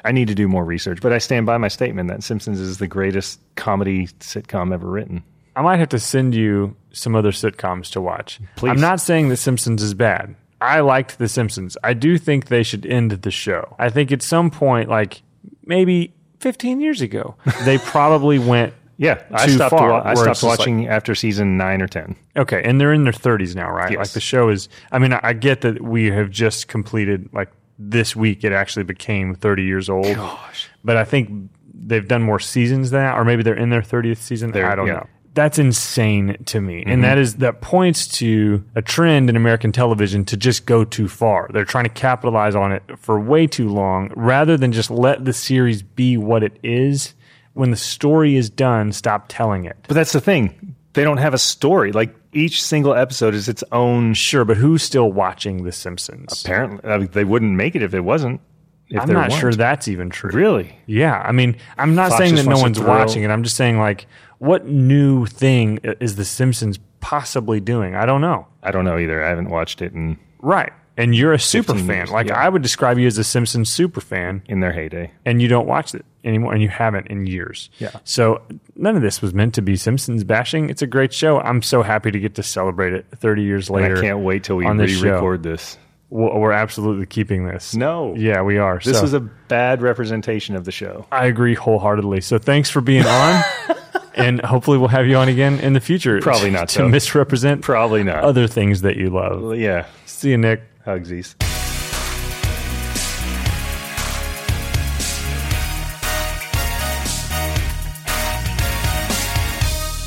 I 0.04 0.12
need 0.12 0.28
to 0.28 0.34
do 0.34 0.48
more 0.48 0.64
research, 0.64 1.00
but 1.00 1.12
I 1.12 1.18
stand 1.18 1.46
by 1.46 1.58
my 1.58 1.68
statement 1.68 2.08
that 2.08 2.22
Simpsons 2.24 2.58
is 2.60 2.78
the 2.78 2.88
greatest 2.88 3.40
comedy 3.54 4.08
sitcom 4.18 4.72
ever 4.74 4.88
written. 4.88 5.22
I 5.54 5.62
might 5.62 5.78
have 5.78 5.90
to 5.90 5.98
send 5.98 6.34
you 6.34 6.74
some 6.92 7.14
other 7.14 7.30
sitcoms 7.30 7.90
to 7.92 8.00
watch. 8.00 8.40
Please. 8.56 8.70
I'm 8.70 8.80
not 8.80 9.00
saying 9.00 9.28
The 9.28 9.36
Simpsons 9.36 9.82
is 9.82 9.94
bad. 9.94 10.34
I 10.60 10.80
liked 10.80 11.18
The 11.18 11.28
Simpsons. 11.28 11.76
I 11.84 11.92
do 11.94 12.18
think 12.18 12.46
they 12.48 12.62
should 12.62 12.84
end 12.86 13.10
the 13.12 13.30
show. 13.30 13.76
I 13.78 13.90
think 13.90 14.10
at 14.12 14.22
some 14.22 14.50
point, 14.50 14.88
like 14.88 15.22
maybe 15.64 16.12
15 16.40 16.80
years 16.80 17.00
ago, 17.00 17.36
they 17.64 17.78
probably 17.84 18.38
went. 18.38 18.74
Yeah, 18.98 19.22
I 19.32 19.48
stopped. 19.48 19.70
far, 19.70 19.90
wa- 19.90 20.02
I 20.04 20.14
stopped 20.14 20.42
watching 20.42 20.86
after 20.88 21.14
season 21.14 21.56
nine 21.56 21.82
or 21.82 21.86
ten. 21.88 22.16
Okay, 22.36 22.62
and 22.64 22.80
they're 22.80 22.92
in 22.92 23.04
their 23.04 23.12
30s 23.12 23.54
now, 23.56 23.70
right? 23.70 23.90
Yes. 23.92 23.98
Like 23.98 24.08
the 24.10 24.20
show 24.20 24.48
is. 24.48 24.68
I 24.92 24.98
mean, 24.98 25.12
I, 25.12 25.20
I 25.22 25.32
get 25.32 25.62
that 25.62 25.80
we 25.82 26.10
have 26.10 26.30
just 26.30 26.68
completed 26.68 27.28
like 27.32 27.50
this 27.78 28.14
week. 28.14 28.44
It 28.44 28.52
actually 28.52 28.84
became 28.84 29.34
30 29.34 29.64
years 29.64 29.88
old. 29.88 30.14
Gosh. 30.14 30.68
but 30.84 30.96
I 30.96 31.04
think 31.04 31.50
they've 31.74 32.06
done 32.06 32.22
more 32.22 32.38
seasons 32.38 32.90
than 32.90 33.00
that, 33.00 33.16
or 33.18 33.24
maybe 33.24 33.42
they're 33.42 33.54
in 33.54 33.70
their 33.70 33.82
30th 33.82 34.18
season. 34.18 34.52
They're- 34.52 34.66
I 34.66 34.74
don't 34.76 34.86
yeah. 34.86 34.92
Mm-hmm. 34.94 35.04
know. 35.04 35.08
That's 35.34 35.58
insane 35.58 36.36
to 36.44 36.60
me. 36.60 36.84
And 36.86 37.02
that 37.04 37.16
is 37.16 37.36
that 37.36 37.62
points 37.62 38.06
to 38.18 38.62
a 38.74 38.82
trend 38.82 39.30
in 39.30 39.36
American 39.36 39.72
television 39.72 40.26
to 40.26 40.36
just 40.36 40.66
go 40.66 40.84
too 40.84 41.08
far. 41.08 41.48
They're 41.50 41.64
trying 41.64 41.84
to 41.84 41.90
capitalize 41.90 42.54
on 42.54 42.70
it 42.70 42.82
for 42.98 43.18
way 43.18 43.46
too 43.46 43.70
long 43.70 44.12
rather 44.14 44.58
than 44.58 44.72
just 44.72 44.90
let 44.90 45.24
the 45.24 45.32
series 45.32 45.82
be 45.82 46.18
what 46.18 46.42
it 46.42 46.58
is. 46.62 47.14
When 47.54 47.70
the 47.70 47.76
story 47.76 48.36
is 48.36 48.48
done, 48.50 48.92
stop 48.92 49.26
telling 49.28 49.64
it. 49.64 49.76
But 49.88 49.94
that's 49.94 50.12
the 50.12 50.20
thing; 50.20 50.74
they 50.94 51.04
don't 51.04 51.18
have 51.18 51.34
a 51.34 51.38
story. 51.38 51.92
Like 51.92 52.14
each 52.32 52.62
single 52.62 52.94
episode 52.94 53.34
is 53.34 53.48
its 53.48 53.62
own. 53.72 54.14
Sure, 54.14 54.44
but 54.44 54.56
who's 54.56 54.82
still 54.82 55.12
watching 55.12 55.64
The 55.64 55.72
Simpsons? 55.72 56.42
apparently, 56.44 56.90
I 56.90 56.98
mean, 56.98 57.08
they 57.12 57.24
wouldn't 57.24 57.52
make 57.52 57.74
it 57.76 57.82
if 57.82 57.94
it 57.94 58.00
wasn't. 58.00 58.40
If 58.88 59.00
I'm 59.00 59.08
not 59.08 59.30
weren't. 59.30 59.40
sure 59.40 59.52
that's 59.52 59.88
even 59.88 60.10
true. 60.10 60.30
Really, 60.32 60.76
Yeah, 60.86 61.18
I 61.24 61.32
mean, 61.32 61.56
I'm 61.78 61.94
not 61.94 62.10
Fox 62.10 62.18
saying 62.18 62.34
that 62.34 62.44
no 62.46 62.58
one's 62.58 62.78
watching 62.78 63.22
it. 63.22 63.30
I'm 63.30 63.42
just 63.42 63.56
saying, 63.56 63.78
like, 63.78 64.06
what 64.38 64.66
new 64.66 65.24
thing 65.24 65.78
is 65.82 66.16
The 66.16 66.26
Simpsons 66.26 66.78
possibly 67.00 67.58
doing? 67.58 67.94
I 67.94 68.04
don't 68.04 68.20
know. 68.20 68.46
I 68.62 68.70
don't 68.70 68.84
know 68.84 68.98
either. 68.98 69.24
I 69.24 69.28
haven't 69.30 69.48
watched 69.48 69.80
it 69.80 69.92
in 69.94 70.18
Right. 70.40 70.72
And 70.96 71.14
you're 71.14 71.32
a 71.32 71.38
super 71.38 71.74
fan. 71.74 71.88
years, 71.88 72.10
Like, 72.10 72.26
yeah. 72.28 72.38
I 72.38 72.48
would 72.48 72.60
describe 72.62 72.98
you 72.98 73.06
as 73.06 73.16
a 73.16 73.24
Simpsons 73.24 73.70
super 73.72 74.00
fan, 74.02 74.42
in 74.46 74.60
their 74.60 74.72
heyday. 74.72 75.10
and 75.24 75.40
you 75.40 75.48
don't 75.48 75.66
watch 75.66 75.94
it 75.94 76.04
anymore, 76.22 76.52
and 76.52 76.60
you 76.62 76.68
haven't 76.68 77.06
in 77.06 77.26
years. 77.26 77.70
Yeah. 77.78 77.90
So 78.04 78.42
none 78.76 78.94
of 78.96 79.00
this 79.02 79.22
was 79.22 79.32
meant 79.32 79.54
to 79.54 79.62
be 79.62 79.76
Simpsons 79.76 80.22
bashing. 80.22 80.68
It's 80.68 80.82
a 80.82 80.86
great 80.86 81.12
show. 81.14 81.40
I'm 81.40 81.62
so 81.62 81.82
happy 81.82 82.10
to 82.10 82.18
get 82.20 82.34
to 82.34 82.42
celebrate 82.42 82.92
it 82.92 83.06
30 83.16 83.42
years 83.42 83.68
And 83.70 83.76
later. 83.76 83.96
I 83.96 84.00
can't 84.02 84.18
wait 84.18 84.44
till 84.44 84.56
we 84.56 84.66
on 84.66 84.76
this 84.76 85.00
re-record 85.02 85.42
this. 85.42 85.78
We're 86.10 86.52
absolutely 86.52 87.06
keeping 87.06 87.46
this. 87.46 87.74
No. 87.74 88.14
Yeah, 88.14 88.42
we 88.42 88.58
are. 88.58 88.78
This 88.84 88.98
So- 88.98 89.04
is 89.04 89.14
a 89.14 89.20
bad 89.20 89.80
representation 89.80 90.56
of 90.56 90.66
the 90.66 90.72
show. 90.72 91.06
I 91.10 91.24
agree 91.24 91.54
wholeheartedly. 91.54 92.20
So 92.20 92.36
thanks 92.36 92.68
for 92.68 92.82
being 92.82 93.06
on, 93.06 93.42
and 94.14 94.38
hopefully 94.42 94.76
we'll 94.76 94.88
have 94.88 95.06
you 95.06 95.16
on 95.16 95.28
again 95.28 95.58
in 95.60 95.72
the 95.72 95.80
future. 95.80 96.20
Probably 96.20 96.50
not, 96.50 96.68
to 96.70 96.78
though. 96.82 96.88
misrepresent 96.88 97.62
Probably 97.62 98.04
not. 98.04 98.24
other 98.24 98.46
things 98.46 98.82
that 98.82 98.96
you 98.96 99.08
love. 99.08 99.56
yeah, 99.56 99.86
See 100.04 100.30
you, 100.32 100.36
Nick. 100.36 100.62
Hugsies. 100.86 101.34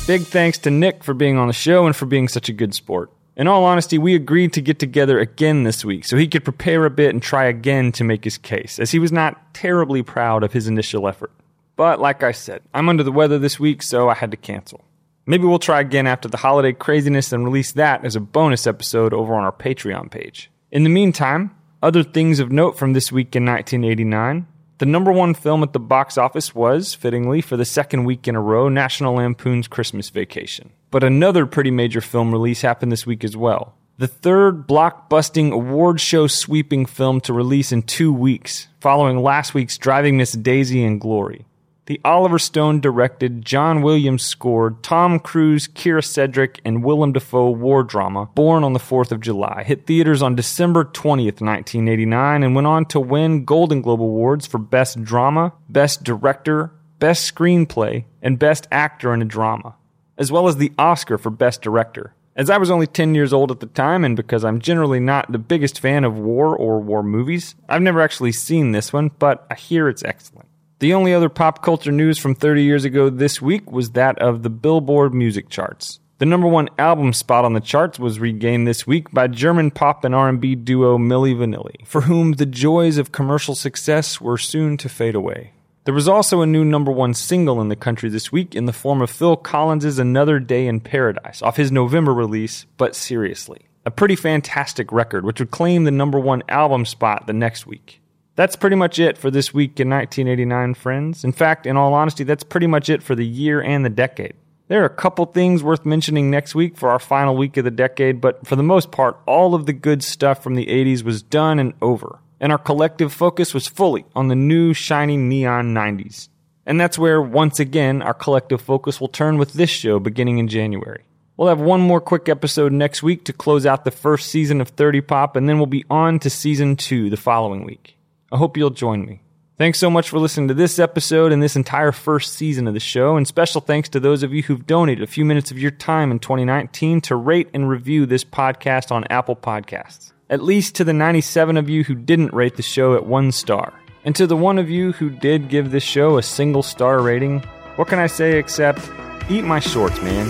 Big 0.06 0.22
thanks 0.22 0.58
to 0.58 0.70
Nick 0.70 1.02
for 1.02 1.14
being 1.14 1.36
on 1.36 1.48
the 1.48 1.52
show 1.52 1.84
and 1.84 1.96
for 1.96 2.06
being 2.06 2.28
such 2.28 2.48
a 2.48 2.52
good 2.52 2.72
sport. 2.74 3.10
In 3.36 3.48
all 3.48 3.64
honesty, 3.64 3.98
we 3.98 4.14
agreed 4.14 4.52
to 4.52 4.60
get 4.60 4.78
together 4.78 5.18
again 5.18 5.64
this 5.64 5.84
week 5.84 6.04
so 6.04 6.16
he 6.16 6.28
could 6.28 6.44
prepare 6.44 6.86
a 6.86 6.90
bit 6.90 7.10
and 7.10 7.20
try 7.20 7.46
again 7.46 7.90
to 7.92 8.04
make 8.04 8.22
his 8.22 8.38
case, 8.38 8.78
as 8.78 8.92
he 8.92 9.00
was 9.00 9.10
not 9.10 9.52
terribly 9.52 10.04
proud 10.04 10.44
of 10.44 10.52
his 10.52 10.68
initial 10.68 11.08
effort. 11.08 11.32
But 11.74 12.00
like 12.00 12.22
I 12.22 12.30
said, 12.30 12.62
I'm 12.72 12.88
under 12.88 13.02
the 13.02 13.12
weather 13.12 13.38
this 13.38 13.58
week, 13.58 13.82
so 13.82 14.08
I 14.08 14.14
had 14.14 14.30
to 14.30 14.36
cancel. 14.36 14.84
Maybe 15.26 15.44
we'll 15.44 15.58
try 15.58 15.80
again 15.80 16.06
after 16.06 16.28
the 16.28 16.36
holiday 16.36 16.72
craziness 16.72 17.32
and 17.32 17.44
release 17.44 17.72
that 17.72 18.04
as 18.04 18.14
a 18.14 18.20
bonus 18.20 18.66
episode 18.66 19.12
over 19.12 19.34
on 19.34 19.42
our 19.42 19.52
Patreon 19.52 20.08
page. 20.10 20.50
In 20.76 20.82
the 20.82 20.90
meantime, 20.90 21.52
other 21.82 22.02
things 22.02 22.38
of 22.38 22.52
note 22.52 22.76
from 22.76 22.92
this 22.92 23.10
week 23.10 23.34
in 23.34 23.46
1989. 23.46 24.46
The 24.76 24.84
number 24.84 25.10
one 25.10 25.32
film 25.32 25.62
at 25.62 25.72
the 25.72 25.80
box 25.80 26.18
office 26.18 26.54
was, 26.54 26.92
fittingly, 26.92 27.40
for 27.40 27.56
the 27.56 27.64
second 27.64 28.04
week 28.04 28.28
in 28.28 28.36
a 28.36 28.42
row, 28.42 28.68
National 28.68 29.14
Lampoon's 29.14 29.68
Christmas 29.68 30.10
Vacation. 30.10 30.68
But 30.90 31.02
another 31.02 31.46
pretty 31.46 31.70
major 31.70 32.02
film 32.02 32.30
release 32.30 32.60
happened 32.60 32.92
this 32.92 33.06
week 33.06 33.24
as 33.24 33.34
well. 33.38 33.72
The 33.96 34.06
third 34.06 34.68
blockbusting 34.68 35.50
award 35.50 35.98
show 35.98 36.26
sweeping 36.26 36.84
film 36.84 37.22
to 37.22 37.32
release 37.32 37.72
in 37.72 37.80
two 37.80 38.12
weeks, 38.12 38.68
following 38.78 39.22
last 39.22 39.54
week's 39.54 39.78
Driving 39.78 40.18
Miss 40.18 40.32
Daisy 40.32 40.84
and 40.84 41.00
Glory 41.00 41.46
the 41.86 42.00
Oliver 42.04 42.38
Stone 42.38 42.80
directed, 42.80 43.44
John 43.44 43.80
Williams 43.80 44.24
scored, 44.24 44.82
Tom 44.82 45.20
Cruise, 45.20 45.68
Kyra 45.68 46.04
Sedgwick, 46.04 46.60
and 46.64 46.82
Willem 46.82 47.12
Dafoe 47.12 47.50
war 47.50 47.84
drama, 47.84 48.26
Born 48.34 48.64
on 48.64 48.72
the 48.72 48.80
4th 48.80 49.12
of 49.12 49.20
July, 49.20 49.62
hit 49.62 49.86
theaters 49.86 50.20
on 50.20 50.34
December 50.34 50.84
20th, 50.84 51.40
1989, 51.40 52.42
and 52.42 52.54
went 52.56 52.66
on 52.66 52.86
to 52.86 52.98
win 52.98 53.44
Golden 53.44 53.82
Globe 53.82 54.02
Awards 54.02 54.48
for 54.48 54.58
Best 54.58 55.04
Drama, 55.04 55.52
Best 55.68 56.02
Director, 56.02 56.72
Best 56.98 57.32
Screenplay, 57.32 58.04
and 58.20 58.38
Best 58.38 58.66
Actor 58.72 59.14
in 59.14 59.22
a 59.22 59.24
Drama, 59.24 59.76
as 60.18 60.32
well 60.32 60.48
as 60.48 60.56
the 60.56 60.72
Oscar 60.76 61.16
for 61.18 61.30
Best 61.30 61.62
Director. 61.62 62.14
As 62.34 62.50
I 62.50 62.58
was 62.58 62.70
only 62.70 62.88
10 62.88 63.14
years 63.14 63.32
old 63.32 63.52
at 63.52 63.60
the 63.60 63.66
time, 63.66 64.04
and 64.04 64.16
because 64.16 64.44
I'm 64.44 64.58
generally 64.58 65.00
not 65.00 65.30
the 65.30 65.38
biggest 65.38 65.78
fan 65.78 66.02
of 66.02 66.18
war 66.18 66.56
or 66.56 66.80
war 66.80 67.04
movies, 67.04 67.54
I've 67.68 67.80
never 67.80 68.00
actually 68.00 68.32
seen 68.32 68.72
this 68.72 68.92
one, 68.92 69.12
but 69.20 69.46
I 69.50 69.54
hear 69.54 69.88
it's 69.88 70.02
excellent. 70.02 70.48
The 70.78 70.92
only 70.92 71.14
other 71.14 71.30
pop 71.30 71.62
culture 71.62 71.90
news 71.90 72.18
from 72.18 72.34
30 72.34 72.62
years 72.62 72.84
ago 72.84 73.08
this 73.08 73.40
week 73.40 73.72
was 73.72 73.92
that 73.92 74.18
of 74.18 74.42
the 74.42 74.50
Billboard 74.50 75.14
music 75.14 75.48
charts. 75.48 76.00
The 76.18 76.26
number 76.26 76.46
one 76.46 76.68
album 76.78 77.14
spot 77.14 77.46
on 77.46 77.54
the 77.54 77.60
charts 77.60 77.98
was 77.98 78.20
regained 78.20 78.68
this 78.68 78.86
week 78.86 79.10
by 79.10 79.28
German 79.28 79.70
pop 79.70 80.04
and 80.04 80.14
R&B 80.14 80.54
duo 80.54 80.98
Milli 80.98 81.34
Vanilli, 81.34 81.86
for 81.86 82.02
whom 82.02 82.32
the 82.32 82.44
joys 82.44 82.98
of 82.98 83.10
commercial 83.10 83.54
success 83.54 84.20
were 84.20 84.36
soon 84.36 84.76
to 84.76 84.90
fade 84.90 85.14
away. 85.14 85.52
There 85.84 85.94
was 85.94 86.08
also 86.08 86.42
a 86.42 86.46
new 86.46 86.64
number 86.64 86.92
one 86.92 87.14
single 87.14 87.58
in 87.62 87.70
the 87.70 87.76
country 87.76 88.10
this 88.10 88.30
week 88.30 88.54
in 88.54 88.66
the 88.66 88.72
form 88.74 89.00
of 89.00 89.08
Phil 89.08 89.36
Collins' 89.36 89.98
Another 89.98 90.38
Day 90.38 90.66
in 90.66 90.80
Paradise 90.80 91.40
off 91.40 91.56
his 91.56 91.72
November 91.72 92.12
release, 92.12 92.66
But 92.76 92.94
Seriously. 92.94 93.66
A 93.86 93.90
pretty 93.90 94.16
fantastic 94.16 94.92
record, 94.92 95.24
which 95.24 95.38
would 95.38 95.50
claim 95.50 95.84
the 95.84 95.90
number 95.90 96.20
one 96.20 96.42
album 96.50 96.84
spot 96.84 97.26
the 97.26 97.32
next 97.32 97.66
week. 97.66 98.02
That's 98.36 98.54
pretty 98.54 98.76
much 98.76 98.98
it 98.98 99.16
for 99.16 99.30
this 99.30 99.54
week 99.54 99.80
in 99.80 99.88
1989, 99.88 100.74
friends. 100.74 101.24
In 101.24 101.32
fact, 101.32 101.66
in 101.66 101.78
all 101.78 101.94
honesty, 101.94 102.22
that's 102.22 102.44
pretty 102.44 102.66
much 102.66 102.90
it 102.90 103.02
for 103.02 103.14
the 103.14 103.26
year 103.26 103.62
and 103.62 103.82
the 103.82 103.90
decade. 103.90 104.34
There 104.68 104.82
are 104.82 104.86
a 104.86 104.90
couple 104.90 105.24
things 105.24 105.62
worth 105.62 105.86
mentioning 105.86 106.30
next 106.30 106.54
week 106.54 106.76
for 106.76 106.90
our 106.90 106.98
final 106.98 107.34
week 107.34 107.56
of 107.56 107.64
the 107.64 107.70
decade, 107.70 108.20
but 108.20 108.46
for 108.46 108.54
the 108.54 108.62
most 108.62 108.90
part, 108.90 109.18
all 109.24 109.54
of 109.54 109.64
the 109.64 109.72
good 109.72 110.02
stuff 110.02 110.42
from 110.42 110.54
the 110.54 110.66
80s 110.66 111.02
was 111.02 111.22
done 111.22 111.58
and 111.58 111.72
over, 111.80 112.18
and 112.38 112.52
our 112.52 112.58
collective 112.58 113.10
focus 113.10 113.54
was 113.54 113.68
fully 113.68 114.04
on 114.14 114.28
the 114.28 114.34
new, 114.34 114.74
shiny 114.74 115.16
neon 115.16 115.72
90s. 115.72 116.28
And 116.66 116.78
that's 116.78 116.98
where, 116.98 117.22
once 117.22 117.58
again, 117.58 118.02
our 118.02 118.12
collective 118.12 118.60
focus 118.60 119.00
will 119.00 119.08
turn 119.08 119.38
with 119.38 119.54
this 119.54 119.70
show 119.70 119.98
beginning 119.98 120.36
in 120.38 120.48
January. 120.48 121.04
We'll 121.38 121.48
have 121.48 121.60
one 121.60 121.80
more 121.80 122.00
quick 122.02 122.28
episode 122.28 122.72
next 122.72 123.02
week 123.02 123.24
to 123.26 123.32
close 123.32 123.64
out 123.64 123.84
the 123.84 123.90
first 123.90 124.28
season 124.30 124.60
of 124.60 124.70
30 124.70 125.00
Pop, 125.02 125.36
and 125.36 125.48
then 125.48 125.58
we'll 125.58 125.66
be 125.66 125.84
on 125.88 126.18
to 126.18 126.28
season 126.28 126.76
two 126.76 127.08
the 127.08 127.16
following 127.16 127.64
week. 127.64 127.95
I 128.32 128.38
hope 128.38 128.56
you'll 128.56 128.70
join 128.70 129.06
me. 129.06 129.22
Thanks 129.56 129.78
so 129.78 129.88
much 129.88 130.10
for 130.10 130.18
listening 130.18 130.48
to 130.48 130.54
this 130.54 130.78
episode 130.78 131.32
and 131.32 131.42
this 131.42 131.56
entire 131.56 131.92
first 131.92 132.34
season 132.34 132.66
of 132.66 132.74
the 132.74 132.80
show, 132.80 133.16
and 133.16 133.26
special 133.26 133.60
thanks 133.60 133.88
to 133.90 134.00
those 134.00 134.22
of 134.22 134.34
you 134.34 134.42
who've 134.42 134.66
donated 134.66 135.02
a 135.02 135.06
few 135.06 135.24
minutes 135.24 135.50
of 135.50 135.58
your 135.58 135.70
time 135.70 136.10
in 136.10 136.18
2019 136.18 137.00
to 137.02 137.16
rate 137.16 137.48
and 137.54 137.68
review 137.68 138.04
this 138.04 138.24
podcast 138.24 138.90
on 138.90 139.04
Apple 139.04 139.36
Podcasts. 139.36 140.12
At 140.28 140.42
least 140.42 140.74
to 140.74 140.84
the 140.84 140.92
97 140.92 141.56
of 141.56 141.70
you 141.70 141.84
who 141.84 141.94
didn't 141.94 142.34
rate 142.34 142.56
the 142.56 142.62
show 142.62 142.96
at 142.96 143.06
one 143.06 143.32
star. 143.32 143.72
And 144.04 144.14
to 144.16 144.26
the 144.26 144.36
one 144.36 144.58
of 144.58 144.68
you 144.68 144.92
who 144.92 145.08
did 145.08 145.48
give 145.48 145.70
this 145.70 145.84
show 145.84 146.18
a 146.18 146.22
single 146.22 146.62
star 146.62 147.00
rating, 147.00 147.40
what 147.76 147.88
can 147.88 147.98
I 147.98 148.08
say 148.08 148.38
except 148.38 148.90
eat 149.30 149.44
my 149.44 149.60
shorts, 149.60 150.02
man? 150.02 150.28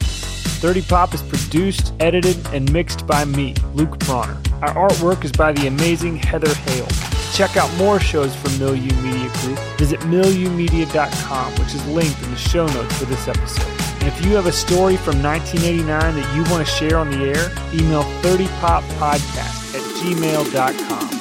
30 0.00 0.82
Pop 0.82 1.14
is 1.14 1.22
produced, 1.22 1.92
edited, 2.00 2.44
and 2.48 2.72
mixed 2.72 3.06
by 3.06 3.24
me, 3.24 3.54
Luke 3.74 3.98
Bronner. 4.00 4.36
Our 4.62 4.88
artwork 4.88 5.24
is 5.24 5.30
by 5.30 5.52
the 5.52 5.68
amazing 5.68 6.16
Heather 6.16 6.52
Hale. 6.52 7.17
Check 7.38 7.56
out 7.56 7.72
more 7.76 8.00
shows 8.00 8.34
from 8.34 8.58
Milieu 8.58 8.92
Media 9.00 9.30
Group. 9.34 9.60
Visit 9.78 10.00
milieumedia.com, 10.00 11.52
which 11.52 11.72
is 11.72 11.86
linked 11.86 12.20
in 12.24 12.32
the 12.32 12.36
show 12.36 12.66
notes 12.66 12.98
for 12.98 13.04
this 13.04 13.28
episode. 13.28 13.64
And 14.00 14.08
if 14.08 14.26
you 14.26 14.34
have 14.34 14.46
a 14.46 14.52
story 14.52 14.96
from 14.96 15.22
1989 15.22 16.16
that 16.16 16.34
you 16.34 16.42
want 16.50 16.66
to 16.66 16.72
share 16.72 16.98
on 16.98 17.12
the 17.12 17.18
air, 17.18 17.52
email 17.72 18.02
30poppodcast 18.22 19.76
at 19.76 19.82
gmail.com. 20.02 21.17